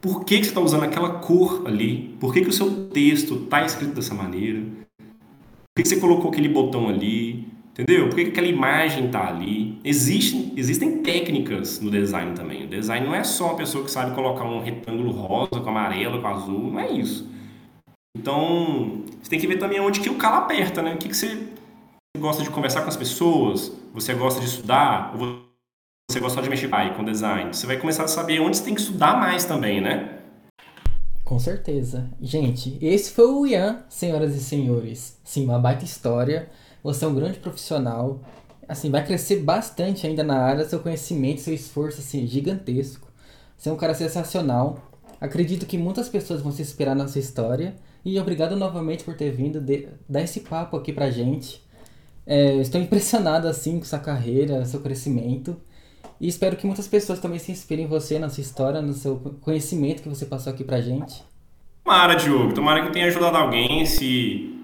por 0.00 0.24
que, 0.24 0.38
que 0.38 0.44
você 0.44 0.50
está 0.50 0.60
usando 0.60 0.84
aquela 0.84 1.18
cor 1.18 1.64
ali, 1.66 2.16
por 2.20 2.32
que, 2.32 2.42
que 2.42 2.48
o 2.48 2.52
seu 2.52 2.86
texto 2.88 3.34
está 3.44 3.64
escrito 3.64 3.94
dessa 3.94 4.14
maneira, 4.14 4.60
por 4.60 5.76
que, 5.76 5.82
que 5.82 5.88
você 5.88 6.00
colocou 6.00 6.30
aquele 6.30 6.48
botão 6.48 6.88
ali, 6.88 7.48
Entendeu? 7.72 8.08
Por 8.08 8.16
que 8.16 8.22
aquela 8.22 8.46
imagem 8.46 9.06
está 9.06 9.28
ali? 9.28 9.78
Existem, 9.84 10.52
existem 10.56 11.02
técnicas 11.02 11.80
no 11.80 11.90
design 11.90 12.34
também. 12.34 12.64
O 12.64 12.68
design 12.68 13.06
não 13.06 13.14
é 13.14 13.22
só 13.22 13.46
uma 13.46 13.56
pessoa 13.56 13.84
que 13.84 13.90
sabe 13.90 14.14
colocar 14.14 14.44
um 14.44 14.60
retângulo 14.60 15.12
rosa, 15.12 15.60
com 15.60 15.70
amarelo, 15.70 16.20
com 16.20 16.28
azul, 16.28 16.72
não 16.72 16.80
é 16.80 16.90
isso. 16.90 17.28
Então, 18.16 19.04
você 19.22 19.30
tem 19.30 19.38
que 19.38 19.46
ver 19.46 19.58
também 19.58 19.80
onde 19.80 20.00
que 20.00 20.10
o 20.10 20.16
calo 20.16 20.36
aperta, 20.44 20.82
né? 20.82 20.94
O 20.94 20.98
que, 20.98 21.08
que 21.08 21.16
você 21.16 21.46
gosta 22.18 22.42
de 22.42 22.50
conversar 22.50 22.82
com 22.82 22.88
as 22.88 22.96
pessoas? 22.96 23.72
Você 23.94 24.14
gosta 24.14 24.40
de 24.40 24.46
estudar? 24.46 25.14
Ou 25.18 25.40
você 26.10 26.18
gosta 26.18 26.42
de 26.42 26.50
mexer 26.50 26.68
com 26.96 27.04
design? 27.04 27.54
Você 27.54 27.68
vai 27.68 27.76
começar 27.78 28.02
a 28.02 28.08
saber 28.08 28.40
onde 28.40 28.56
você 28.56 28.64
tem 28.64 28.74
que 28.74 28.80
estudar 28.80 29.18
mais 29.18 29.44
também, 29.44 29.80
né? 29.80 30.18
Com 31.24 31.38
certeza. 31.38 32.10
Gente, 32.20 32.76
esse 32.82 33.12
foi 33.12 33.26
o 33.26 33.46
Ian, 33.46 33.84
senhoras 33.88 34.34
e 34.34 34.40
senhores. 34.40 35.20
Sim, 35.22 35.44
uma 35.44 35.60
baita 35.60 35.84
história. 35.84 36.50
Você 36.82 37.04
é 37.04 37.08
um 37.08 37.14
grande 37.14 37.38
profissional. 37.38 38.20
Assim, 38.68 38.90
vai 38.90 39.04
crescer 39.04 39.36
bastante 39.42 40.06
ainda 40.06 40.22
na 40.22 40.38
área, 40.38 40.64
seu 40.64 40.78
conhecimento, 40.78 41.40
seu 41.40 41.54
esforço, 41.54 42.00
assim, 42.00 42.26
gigantesco. 42.26 43.08
Você 43.56 43.68
é 43.68 43.72
um 43.72 43.76
cara 43.76 43.94
sensacional. 43.94 44.90
Acredito 45.20 45.66
que 45.66 45.76
muitas 45.76 46.08
pessoas 46.08 46.40
vão 46.40 46.52
se 46.52 46.62
inspirar 46.62 46.94
na 46.94 47.08
sua 47.08 47.20
história. 47.20 47.74
E 48.04 48.18
obrigado 48.18 48.56
novamente 48.56 49.04
por 49.04 49.14
ter 49.14 49.30
vindo 49.30 49.60
de, 49.60 49.88
dar 50.08 50.22
esse 50.22 50.40
papo 50.40 50.76
aqui 50.76 50.92
pra 50.92 51.10
gente. 51.10 51.62
É, 52.26 52.54
estou 52.56 52.80
impressionado, 52.80 53.48
assim, 53.48 53.78
com 53.78 53.84
sua 53.84 53.98
carreira, 53.98 54.64
seu 54.64 54.80
crescimento. 54.80 55.56
E 56.20 56.28
espero 56.28 56.56
que 56.56 56.66
muitas 56.66 56.86
pessoas 56.86 57.18
também 57.18 57.38
se 57.38 57.50
inspirem 57.50 57.86
em 57.86 57.88
você, 57.88 58.18
na 58.18 58.28
sua 58.28 58.42
história, 58.42 58.80
no 58.80 58.92
seu 58.92 59.16
conhecimento 59.40 60.02
que 60.02 60.08
você 60.08 60.26
passou 60.26 60.52
aqui 60.52 60.62
pra 60.62 60.80
gente. 60.80 61.24
Tomara, 61.82 62.14
Diogo. 62.14 62.54
Tomara 62.54 62.86
que 62.86 62.92
tenha 62.92 63.06
ajudado 63.06 63.36
alguém. 63.36 63.84
Se 63.84 64.59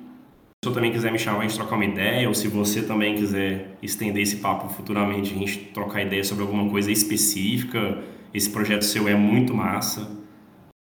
pessoa 0.61 0.75
também 0.75 0.92
quiser 0.92 1.12
me 1.12 1.19
chamar, 1.19 1.40
a 1.40 1.42
gente 1.42 1.55
trocar 1.55 1.77
uma 1.77 1.85
ideia, 1.85 2.29
ou 2.29 2.35
se 2.35 2.49
você 2.49 2.83
também 2.83 3.14
quiser 3.14 3.77
estender 3.83 4.23
esse 4.23 4.37
papo 4.37 4.69
futuramente, 4.69 5.35
a 5.35 5.38
gente 5.38 5.59
trocar 5.73 6.03
ideia 6.03 6.25
sobre 6.25 6.42
alguma 6.42 6.69
coisa 6.71 6.90
específica, 6.90 8.03
esse 8.35 8.51
projeto 8.51 8.85
seu 8.85 9.09
é 9.09 9.14
muito 9.14 9.55
massa, 9.55 10.11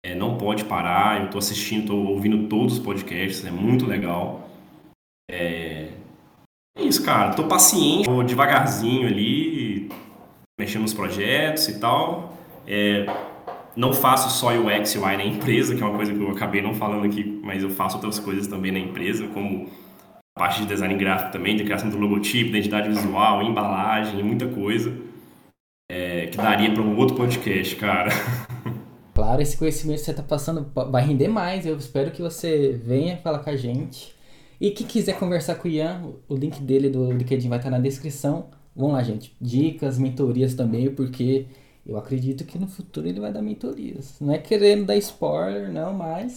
é, 0.06 0.14
não 0.14 0.38
pode 0.38 0.66
parar, 0.66 1.20
eu 1.20 1.26
estou 1.26 1.40
assistindo, 1.40 1.82
estou 1.82 2.06
ouvindo 2.08 2.48
todos 2.48 2.76
os 2.76 2.80
podcasts, 2.80 3.44
é 3.46 3.52
muito 3.52 3.86
legal. 3.86 4.50
É, 5.30 5.90
é 6.78 6.84
isso, 6.84 7.04
cara, 7.04 7.32
estou 7.32 7.48
paciente, 7.48 8.06
tô 8.06 8.22
devagarzinho 8.22 9.08
ali, 9.08 9.90
mexendo 10.60 10.84
nos 10.84 10.94
projetos 10.94 11.68
e 11.68 11.80
tal. 11.80 12.38
É, 12.68 13.06
não 13.76 13.94
faço 13.94 14.30
só 14.40 14.54
UX 14.58 14.96
e 14.96 14.98
UI 14.98 15.18
na 15.18 15.26
empresa, 15.26 15.76
que 15.76 15.84
é 15.84 15.86
uma 15.86 15.96
coisa 15.96 16.14
que 16.14 16.20
eu 16.20 16.30
acabei 16.32 16.62
não 16.62 16.74
falando 16.74 17.06
aqui, 17.06 17.40
mas 17.44 17.62
eu 17.62 17.70
faço 17.70 17.96
outras 17.96 18.20
coisas 18.20 18.48
também 18.48 18.72
na 18.72 18.80
empresa, 18.80 19.28
como 19.28 19.70
parte 20.34 20.62
de 20.62 20.68
design 20.68 20.96
gráfico 20.96 21.32
também, 21.32 21.56
de 21.56 21.64
criação 21.64 21.90
do 21.90 21.98
logotipo, 21.98 22.50
identidade 22.50 22.90
visual, 22.90 23.42
embalagem, 23.42 24.24
muita 24.24 24.48
coisa. 24.48 24.94
É, 25.92 26.28
que 26.28 26.38
daria 26.38 26.74
para 26.74 26.82
um 26.82 26.98
outro 26.98 27.16
podcast, 27.16 27.76
cara. 27.76 28.10
Claro, 29.16 29.42
esse 29.42 29.56
conhecimento 29.56 30.00
que 30.00 30.04
você 30.04 30.12
está 30.12 30.22
passando 30.22 30.70
vai 30.92 31.02
render 31.02 31.30
mais. 31.30 31.66
Eu 31.66 31.78
espero 31.78 32.12
que 32.12 32.22
você 32.22 32.78
venha 32.84 33.16
falar 33.16 33.40
com 33.40 33.50
a 33.50 33.56
gente. 33.56 34.14
E 34.60 34.72
quem 34.72 34.86
quiser 34.86 35.18
conversar 35.18 35.56
com 35.56 35.70
o 35.70 35.72
Ian, 35.72 36.02
o 36.28 36.36
link 36.36 36.62
dele 36.62 36.90
do 36.90 37.10
LinkedIn 37.14 37.48
vai 37.48 37.58
estar 37.58 37.70
na 37.70 37.80
descrição. 37.80 38.50
Vamos 38.76 38.92
lá, 38.92 39.02
gente. 39.04 39.34
Dicas, 39.40 39.98
mentorias 39.98 40.54
também, 40.54 40.94
porque 40.94 41.46
eu 41.86 41.98
acredito 41.98 42.44
que 42.46 42.58
no 42.58 42.68
futuro 42.68 43.08
ele 43.08 43.20
vai 43.20 43.32
dar 43.32 43.42
mentorias. 43.42 44.16
Não 44.20 44.34
é 44.34 44.38
querendo 44.38 44.86
dar 44.86 44.96
spoiler, 44.98 45.72
não, 45.72 45.94
mas 45.94 46.34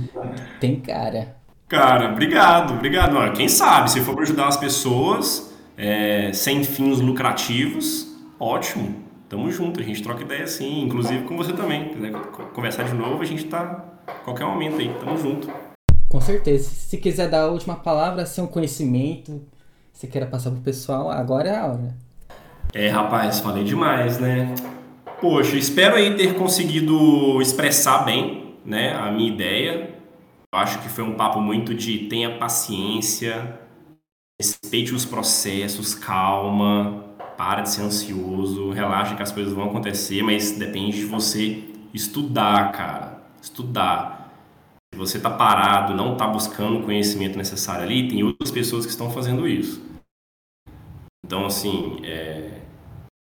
tem 0.60 0.80
cara. 0.80 1.36
Cara, 1.68 2.10
obrigado, 2.12 2.74
obrigado. 2.74 3.16
Olha, 3.16 3.32
quem 3.32 3.48
sabe, 3.48 3.90
se 3.90 4.00
for 4.00 4.14
para 4.14 4.24
ajudar 4.24 4.48
as 4.48 4.56
pessoas 4.56 5.52
é, 5.76 6.32
sem 6.32 6.64
fins 6.64 7.00
lucrativos, 7.00 8.14
ótimo. 8.38 8.96
Tamo 9.28 9.50
junto, 9.50 9.80
a 9.80 9.82
gente 9.82 10.02
troca 10.02 10.22
ideia 10.22 10.44
assim, 10.44 10.82
inclusive 10.82 11.24
com 11.24 11.36
você 11.36 11.52
também. 11.52 11.88
Se 11.88 11.94
quiser 11.94 12.12
conversar 12.52 12.82
de 12.82 12.92
novo, 12.92 13.22
a 13.22 13.24
gente 13.24 13.44
tá 13.44 13.84
a 14.06 14.12
qualquer 14.12 14.44
momento 14.44 14.78
aí, 14.78 14.92
tamo 15.00 15.16
junto. 15.16 15.48
Com 16.08 16.20
certeza. 16.20 16.68
Se 16.68 16.98
quiser 16.98 17.30
dar 17.30 17.44
a 17.44 17.46
última 17.48 17.76
palavra, 17.76 18.26
ser 18.26 18.42
um 18.42 18.46
conhecimento, 18.46 19.40
se 19.92 20.06
queira 20.06 20.26
passar 20.26 20.50
pro 20.50 20.60
pessoal, 20.60 21.10
agora 21.10 21.48
é 21.48 21.56
a 21.56 21.66
hora. 21.66 21.96
É, 22.74 22.88
rapaz, 22.88 23.40
falei 23.40 23.64
demais, 23.64 24.18
né? 24.18 24.54
Poxa, 25.22 25.56
espero 25.56 25.94
aí 25.94 26.16
ter 26.16 26.34
conseguido 26.34 27.40
expressar 27.40 28.04
bem, 28.04 28.56
né, 28.64 28.92
a 28.92 29.08
minha 29.12 29.32
ideia. 29.32 29.94
Acho 30.52 30.82
que 30.82 30.88
foi 30.88 31.04
um 31.04 31.14
papo 31.14 31.40
muito 31.40 31.72
de 31.72 32.08
tenha 32.08 32.38
paciência, 32.38 33.60
respeite 34.36 34.92
os 34.92 35.04
processos, 35.04 35.94
calma, 35.94 37.04
para 37.36 37.60
de 37.60 37.70
ser 37.70 37.82
ansioso, 37.82 38.72
relaxa 38.72 39.14
que 39.14 39.22
as 39.22 39.30
coisas 39.30 39.52
vão 39.52 39.66
acontecer, 39.66 40.24
mas 40.24 40.58
depende 40.58 40.96
de 40.96 41.04
você 41.04 41.70
estudar, 41.94 42.72
cara. 42.72 43.22
Estudar. 43.40 44.34
Se 44.92 44.98
você 44.98 45.18
está 45.18 45.30
parado, 45.30 45.94
não 45.94 46.14
está 46.14 46.26
buscando 46.26 46.80
o 46.80 46.82
conhecimento 46.82 47.38
necessário 47.38 47.84
ali, 47.84 48.08
tem 48.08 48.24
outras 48.24 48.50
pessoas 48.50 48.84
que 48.84 48.90
estão 48.90 49.08
fazendo 49.08 49.46
isso. 49.46 49.80
Então, 51.24 51.46
assim, 51.46 52.00
é... 52.02 52.60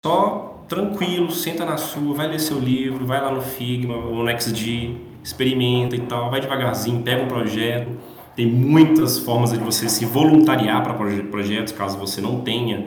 só 0.06 0.57
tranquilo, 0.68 1.32
senta 1.32 1.66
na 1.66 1.78
sua, 1.78 2.14
vai 2.14 2.28
ler 2.28 2.40
seu 2.40 2.60
livro, 2.60 3.06
vai 3.06 3.22
lá 3.22 3.32
no 3.32 3.42
Figma 3.42 3.96
ou 3.96 4.24
no 4.24 4.30
XD, 4.30 4.96
experimenta 5.24 5.96
e 5.96 6.00
tal, 6.02 6.30
vai 6.30 6.42
devagarzinho, 6.42 7.02
pega 7.02 7.24
um 7.24 7.28
projeto. 7.28 7.90
Tem 8.36 8.46
muitas 8.46 9.18
formas 9.18 9.52
de 9.52 9.58
você 9.58 9.90
se 9.90 10.06
voluntariar 10.06 10.84
para 10.84 10.94
projetos, 10.94 11.74
caso 11.74 11.98
você 11.98 12.22
não 12.22 12.42
tenha, 12.42 12.86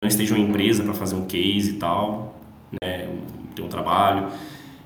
não 0.00 0.08
esteja 0.08 0.34
uma 0.34 0.44
empresa 0.44 0.84
para 0.84 0.94
fazer 0.94 1.16
um 1.16 1.26
case 1.26 1.70
e 1.70 1.72
tal, 1.74 2.36
né, 2.80 3.08
ter 3.54 3.62
um 3.62 3.68
trabalho. 3.68 4.28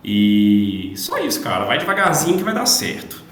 E 0.03 0.92
só 0.96 1.18
isso, 1.18 1.42
cara, 1.42 1.66
vai 1.66 1.79
devagarzinho 1.79 2.38
que 2.38 2.44
vai 2.44 2.55
dar 2.55 2.64
certo. 2.64 3.22